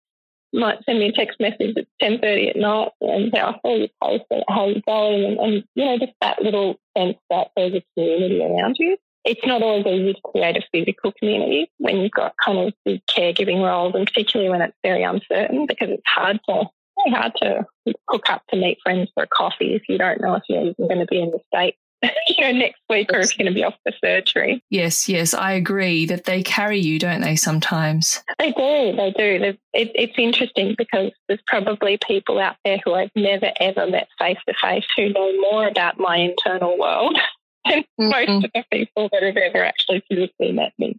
might 0.53 0.83
send 0.85 0.99
me 0.99 1.09
a 1.09 1.13
text 1.13 1.39
message 1.39 1.77
at 1.77 1.87
10.30 2.03 2.51
at 2.51 2.57
night 2.57 2.89
and 3.01 3.31
say, 3.33 3.41
I 3.41 3.53
saw 3.61 3.77
your 3.77 3.89
post, 4.03 4.25
how 4.49 4.65
are 4.65 4.71
you 4.71 4.83
going? 4.83 5.25
And, 5.25 5.39
and, 5.39 5.65
you 5.75 5.85
know, 5.85 5.99
just 5.99 6.13
that 6.21 6.43
little 6.43 6.81
sense 6.97 7.19
that 7.31 7.51
there's 7.57 7.75
a 7.75 7.85
community 7.95 8.43
around 8.43 8.77
you. 8.79 8.97
It's 9.25 9.47
not 9.47 9.63
always 9.63 9.87
easy 9.87 10.15
to 10.15 10.21
create 10.25 10.57
a 10.57 10.63
physical 10.73 11.13
community 11.13 11.71
when 11.79 11.99
you've 11.99 12.11
got 12.11 12.35
kind 12.45 12.59
of 12.59 12.75
the 12.85 13.01
caregiving 13.07 13.63
roles 13.63 13.95
and 13.95 14.07
particularly 14.07 14.51
when 14.51 14.63
it's 14.63 14.77
very 14.83 15.03
uncertain 15.03 15.67
because 15.67 15.91
it's 15.91 16.03
hard 16.07 16.41
to 16.49 16.65
very 17.05 17.17
hard 17.17 17.33
to 17.37 17.67
hook 18.09 18.29
up 18.29 18.43
to 18.51 18.57
meet 18.57 18.79
friends 18.83 19.11
for 19.15 19.25
a 19.25 19.29
coffee 19.29 19.75
if 19.75 19.83
you 19.89 19.99
don't 19.99 20.21
know 20.21 20.35
if 20.35 20.43
you're 20.49 20.63
even 20.63 20.89
going 20.89 20.99
to 20.99 21.07
be 21.07 21.21
in 21.21 21.31
the 21.31 21.41
state 21.53 21.77
you 22.29 22.41
know, 22.41 22.53
next 22.53 22.81
week 22.89 23.13
or 23.13 23.19
if 23.21 23.37
you're 23.37 23.45
going 23.45 23.55
to 23.55 23.59
be 23.59 23.65
off 23.65 23.75
for 23.83 23.93
surgery. 24.03 24.63
Yes, 24.71 25.09
yes, 25.09 25.35
I 25.35 25.53
agree 25.53 26.07
that 26.07 26.25
they 26.25 26.43
carry 26.43 26.79
you, 26.79 26.99
don't 26.99 27.21
they, 27.21 27.37
sometimes? 27.37 28.23
They 28.39 28.53
do, 28.53 28.97
they 28.97 29.13
do. 29.17 29.45
It, 29.45 29.59
it's 29.95 30.15
interesting 30.17 30.75
because 30.79 31.13
there's 31.29 31.43
probably 31.47 31.99
people 32.07 32.39
out 32.39 32.57
there 32.65 32.79
who 32.85 32.95
I've 32.95 33.11
never 33.15 33.53
ever 33.61 33.87
met 33.87 34.09
face 34.19 34.39
to 34.49 34.55
face 34.61 34.87
who 34.97 35.11
know 35.11 35.33
more 35.51 35.69
about 35.69 35.99
my 35.99 36.17
internal 36.17 36.79
world 36.79 37.19
than 37.69 37.81
mm-hmm. 38.01 38.11
most 38.11 38.45
of 38.47 38.51
the 38.55 38.65
people 38.73 39.09
that 39.13 39.23
have 39.23 39.37
ever 39.37 39.63
actually 39.65 40.03
physically 40.09 40.53
met 40.53 40.73
me. 40.79 40.99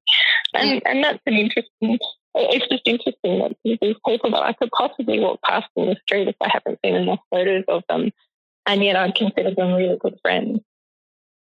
And, 0.53 0.81
and 0.85 1.03
that's 1.03 1.21
an 1.25 1.33
interesting 1.33 1.97
it's 2.35 2.67
just 2.67 2.87
interesting 2.87 3.39
that 3.39 3.55
these 3.63 3.95
people 4.05 4.31
that 4.31 4.43
I 4.43 4.53
could 4.53 4.71
possibly 4.71 5.19
walk 5.19 5.41
past 5.43 5.67
in 5.75 5.87
the 5.87 5.95
street 6.05 6.27
if 6.27 6.35
I 6.41 6.49
haven't 6.51 6.79
seen 6.83 6.95
enough 6.95 7.19
photos 7.29 7.65
of 7.67 7.83
them, 7.89 8.11
and 8.65 8.83
yet 8.83 8.95
I'd 8.95 9.15
consider 9.15 9.53
them 9.53 9.73
really 9.73 9.97
good 9.99 10.17
friends. 10.21 10.59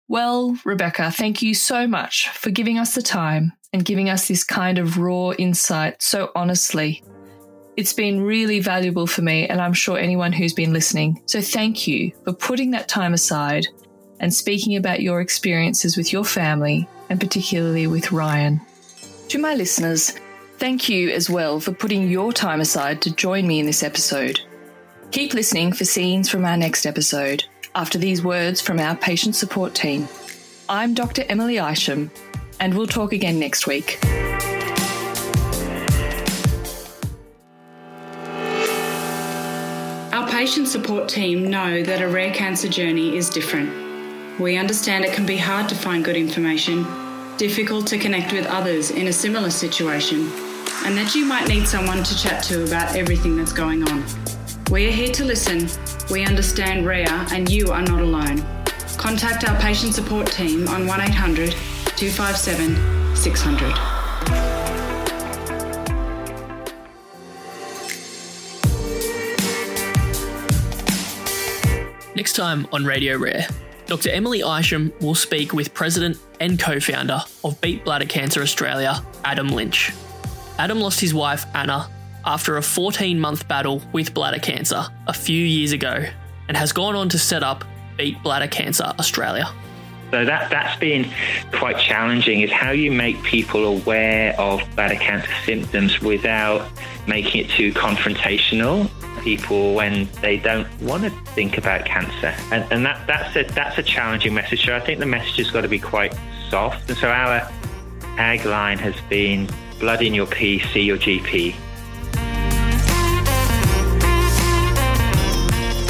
Well, 0.08 0.58
Rebecca, 0.64 1.12
thank 1.12 1.42
you 1.42 1.54
so 1.54 1.86
much 1.86 2.30
for 2.30 2.50
giving 2.50 2.78
us 2.78 2.96
the 2.96 3.02
time 3.02 3.54
and 3.74 3.84
giving 3.84 4.10
us 4.10 4.28
this 4.28 4.44
kind 4.44 4.78
of 4.78 4.98
raw 4.98 5.32
insight 5.32 6.02
so 6.02 6.32
honestly. 6.34 7.04
It's 7.76 7.94
been 7.94 8.22
really 8.22 8.60
valuable 8.60 9.06
for 9.06 9.22
me, 9.22 9.48
and 9.48 9.62
I'm 9.62 9.74
sure 9.74 9.98
anyone 9.98 10.32
who's 10.32 10.54
been 10.54 10.74
listening. 10.74 11.22
So, 11.26 11.42
thank 11.42 11.88
you 11.88 12.12
for 12.24 12.34
putting 12.34 12.72
that 12.72 12.88
time 12.88 13.14
aside 13.14 13.68
and 14.20 14.34
speaking 14.34 14.78
about 14.78 15.02
your 15.02 15.22
experiences 15.22 15.96
with 15.98 16.12
your 16.12 16.24
family, 16.24 16.88
and 17.10 17.20
particularly 17.20 17.86
with 17.86 18.12
Ryan. 18.12 18.62
To 19.30 19.38
my 19.38 19.54
listeners, 19.54 20.14
thank 20.58 20.90
you 20.90 21.10
as 21.12 21.30
well 21.30 21.60
for 21.60 21.72
putting 21.72 22.10
your 22.10 22.34
time 22.34 22.62
aside 22.62 23.02
to 23.04 23.14
join 23.14 23.48
me 23.48 23.60
in 23.60 23.66
this 23.66 23.84
episode. 23.84 24.42
Keep 25.12 25.34
listening 25.34 25.72
for 25.72 25.86
scenes 25.86 26.30
from 26.30 26.46
our 26.46 26.58
next 26.58 26.86
episode 26.86 27.46
after 27.76 27.98
these 27.98 28.24
words 28.24 28.60
from 28.60 28.80
our 28.80 28.96
patient 28.96 29.36
support 29.36 29.76
team. 29.76 30.08
I'm 30.68 30.94
Dr. 30.94 31.24
Emily 31.30 31.58
Isham, 31.58 32.12
and 32.60 32.76
we'll 32.76 32.88
talk 32.88 33.14
again 33.14 33.40
next 33.40 33.68
week. 33.68 34.00
Our 40.12 40.28
patient 40.28 40.68
support 40.68 41.08
team 41.08 41.50
know 41.50 41.84
that 41.84 42.02
a 42.02 42.08
rare 42.08 42.34
cancer 42.34 42.68
journey 42.68 43.16
is 43.16 43.30
different. 43.30 44.40
We 44.40 44.58
understand 44.58 45.06
it 45.06 45.14
can 45.14 45.26
be 45.26 45.38
hard 45.38 45.70
to 45.70 45.76
find 45.76 46.04
good 46.04 46.18
information, 46.18 46.84
difficult 47.38 47.86
to 47.88 47.98
connect 47.98 48.34
with 48.34 48.46
others 48.48 48.92
in 48.92 49.08
a 49.08 49.14
similar 49.14 49.50
situation, 49.50 50.32
and 50.86 50.98
that 50.98 51.14
you 51.16 51.26
might 51.26 51.48
need 51.48 51.68
someone 51.68 52.04
to 52.04 52.18
chat 52.18 52.44
to 52.44 52.64
about 52.64 52.96
everything 52.96 53.38
that's 53.38 53.54
going 53.54 53.88
on. 53.90 54.04
We 54.72 54.88
are 54.88 54.92
here 54.92 55.12
to 55.14 55.24
listen. 55.24 55.70
We 56.10 56.26
understand 56.26 56.86
rare, 56.86 57.08
and 57.32 57.50
you 57.50 57.72
are 57.72 57.82
not 57.82 58.02
alone. 58.02 58.44
Contact 58.98 59.48
our 59.48 59.60
patient 59.62 59.94
support 59.94 60.32
team 60.32 60.68
on 60.68 60.88
1800 60.88 61.52
257 61.96 63.16
600. 63.16 64.78
Next 72.16 72.34
time 72.34 72.68
on 72.72 72.84
Radio 72.84 73.16
Rare, 73.16 73.48
Dr. 73.88 74.10
Emily 74.10 74.42
Isham 74.42 74.92
will 75.00 75.16
speak 75.16 75.54
with 75.54 75.74
President 75.74 76.18
and 76.42 76.60
co 76.60 76.78
founder 76.80 77.22
of 77.46 77.60
Beat 77.62 77.86
Bladder 77.86 78.06
Cancer 78.06 78.42
Australia, 78.42 79.02
Adam 79.24 79.48
Lynch. 79.48 79.94
Adam 80.60 80.82
lost 80.82 81.00
his 81.00 81.14
wife, 81.14 81.46
Anna, 81.56 81.90
after 82.26 82.58
a 82.58 82.62
14 82.62 83.18
month 83.18 83.48
battle 83.48 83.82
with 83.94 84.14
bladder 84.14 84.40
cancer 84.40 84.86
a 85.08 85.14
few 85.14 85.42
years 85.42 85.72
ago 85.72 86.06
and 86.50 86.58
has 86.58 86.74
gone 86.74 86.96
on 86.96 87.08
to 87.10 87.18
set 87.18 87.44
up 87.44 87.64
Beat 87.98 88.22
Bladder 88.22 88.48
Cancer 88.48 88.94
Australia. 89.00 89.50
So 90.12 90.26
that 90.26 90.50
that's 90.50 90.78
been 90.80 91.10
quite 91.54 91.78
challenging. 91.78 92.42
Is 92.42 92.52
how 92.52 92.72
you 92.72 92.92
make 92.92 93.22
people 93.24 93.66
aware 93.66 94.38
of 94.40 94.62
bladder 94.76 94.96
cancer 94.96 95.32
symptoms 95.46 96.02
without 96.02 96.70
making 97.08 97.46
it 97.46 97.50
too 97.52 97.72
confrontational. 97.74 98.90
People 99.28 99.74
when 99.74 100.08
they 100.22 100.38
don't 100.38 100.66
want 100.82 101.04
to 101.04 101.10
think 101.36 101.58
about 101.58 101.84
cancer, 101.84 102.34
and, 102.50 102.64
and 102.72 102.86
that 102.86 103.06
that's 103.08 103.36
a 103.36 103.44
that's 103.54 103.78
a 103.78 103.84
challenging 103.84 104.34
message. 104.34 104.66
So 104.66 104.74
I 104.74 104.80
think 104.80 105.00
the 105.00 105.06
message 105.06 105.36
has 105.36 105.52
got 105.52 105.62
to 105.62 105.68
be 105.68 105.80
quite 105.80 106.16
soft. 106.50 106.90
And 106.90 106.98
so 106.98 107.10
our 107.10 107.42
tagline 108.16 108.78
has 108.78 108.96
been 109.10 109.50
"Blood 109.82 110.02
in 110.02 110.14
your 110.14 110.28
pee, 110.28 110.60
see 110.72 110.80
your 110.80 110.96
GP." 110.98 111.54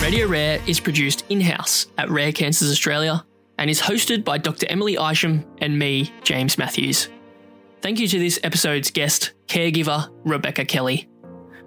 Radio 0.02 0.26
Rare 0.26 0.60
is 0.65 0.80
produced 0.80 1.23
in 1.30 1.39
house 1.39 1.86
at 2.00 2.10
Rare 2.10 2.32
Cancers 2.32 2.71
Australia 2.71 3.23
and 3.60 3.69
is 3.69 3.80
hosted 3.80 4.23
by 4.23 4.39
Dr. 4.39 4.65
Emily 4.67 4.95
Isham 4.95 5.45
and 5.60 5.78
me, 5.78 6.12
James 6.23 6.58
Matthews. 6.58 7.08
Thank 7.82 8.00
you 8.00 8.08
to 8.08 8.17
this 8.17 8.39
episode's 8.43 8.89
guest, 8.89 9.34
caregiver 9.45 10.10
Rebecca 10.26 10.65
Kelly. 10.65 11.08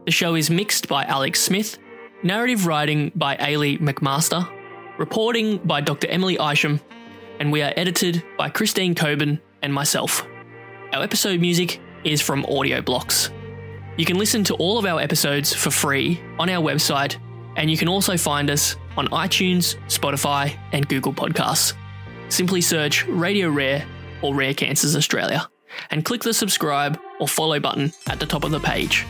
The 0.06 0.12
show 0.12 0.34
is 0.34 0.50
mixed 0.50 0.88
by 0.88 1.04
Alex 1.04 1.40
Smith, 1.40 1.78
narrative 2.22 2.66
writing 2.66 3.12
by 3.14 3.36
Ailey 3.36 3.78
McMaster, 3.78 4.48
reporting 4.98 5.58
by 5.58 5.80
Dr. 5.80 6.08
Emily 6.08 6.38
Isham, 6.40 6.80
and 7.38 7.52
we 7.52 7.62
are 7.62 7.72
edited 7.76 8.24
by 8.38 8.48
Christine 8.48 8.94
Coben 8.94 9.40
and 9.62 9.72
myself. 9.74 10.26
Our 10.92 11.02
episode 11.02 11.40
music 11.40 11.80
is 12.04 12.22
from 12.22 12.46
Audio 12.46 12.80
Blocks. 12.80 13.30
You 13.98 14.06
can 14.06 14.16
listen 14.16 14.42
to 14.44 14.54
all 14.54 14.78
of 14.78 14.86
our 14.86 15.00
episodes 15.00 15.52
for 15.52 15.70
free 15.70 16.20
on 16.38 16.48
our 16.48 16.62
website 16.62 17.18
and 17.56 17.70
you 17.70 17.76
can 17.76 17.88
also 17.88 18.16
find 18.16 18.50
us 18.50 18.76
on 18.96 19.08
iTunes, 19.08 19.76
Spotify, 19.86 20.56
and 20.72 20.88
Google 20.88 21.12
Podcasts. 21.12 21.74
Simply 22.30 22.60
search 22.60 23.06
Radio 23.06 23.50
Rare 23.50 23.84
or 24.22 24.34
Rare 24.34 24.54
Cancers 24.54 24.96
Australia 24.96 25.48
and 25.90 26.04
click 26.04 26.22
the 26.22 26.32
subscribe 26.32 26.98
or 27.18 27.28
follow 27.28 27.60
button 27.60 27.92
at 28.06 28.18
the 28.18 28.26
top 28.26 28.44
of 28.44 28.50
the 28.50 28.60
page. 28.60 29.04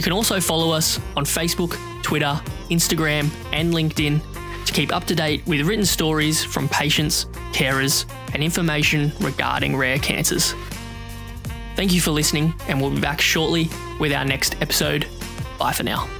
You 0.00 0.02
can 0.02 0.14
also 0.14 0.40
follow 0.40 0.70
us 0.70 0.98
on 1.14 1.26
Facebook, 1.26 1.76
Twitter, 2.02 2.40
Instagram, 2.70 3.28
and 3.52 3.74
LinkedIn 3.74 4.22
to 4.64 4.72
keep 4.72 4.94
up 4.94 5.04
to 5.04 5.14
date 5.14 5.46
with 5.46 5.60
written 5.66 5.84
stories 5.84 6.42
from 6.42 6.70
patients, 6.70 7.26
carers, 7.52 8.10
and 8.32 8.42
information 8.42 9.12
regarding 9.20 9.76
rare 9.76 9.98
cancers. 9.98 10.54
Thank 11.76 11.92
you 11.92 12.00
for 12.00 12.12
listening, 12.12 12.54
and 12.66 12.80
we'll 12.80 12.92
be 12.92 13.00
back 13.02 13.20
shortly 13.20 13.68
with 13.98 14.14
our 14.14 14.24
next 14.24 14.56
episode. 14.62 15.06
Bye 15.58 15.74
for 15.74 15.82
now. 15.82 16.19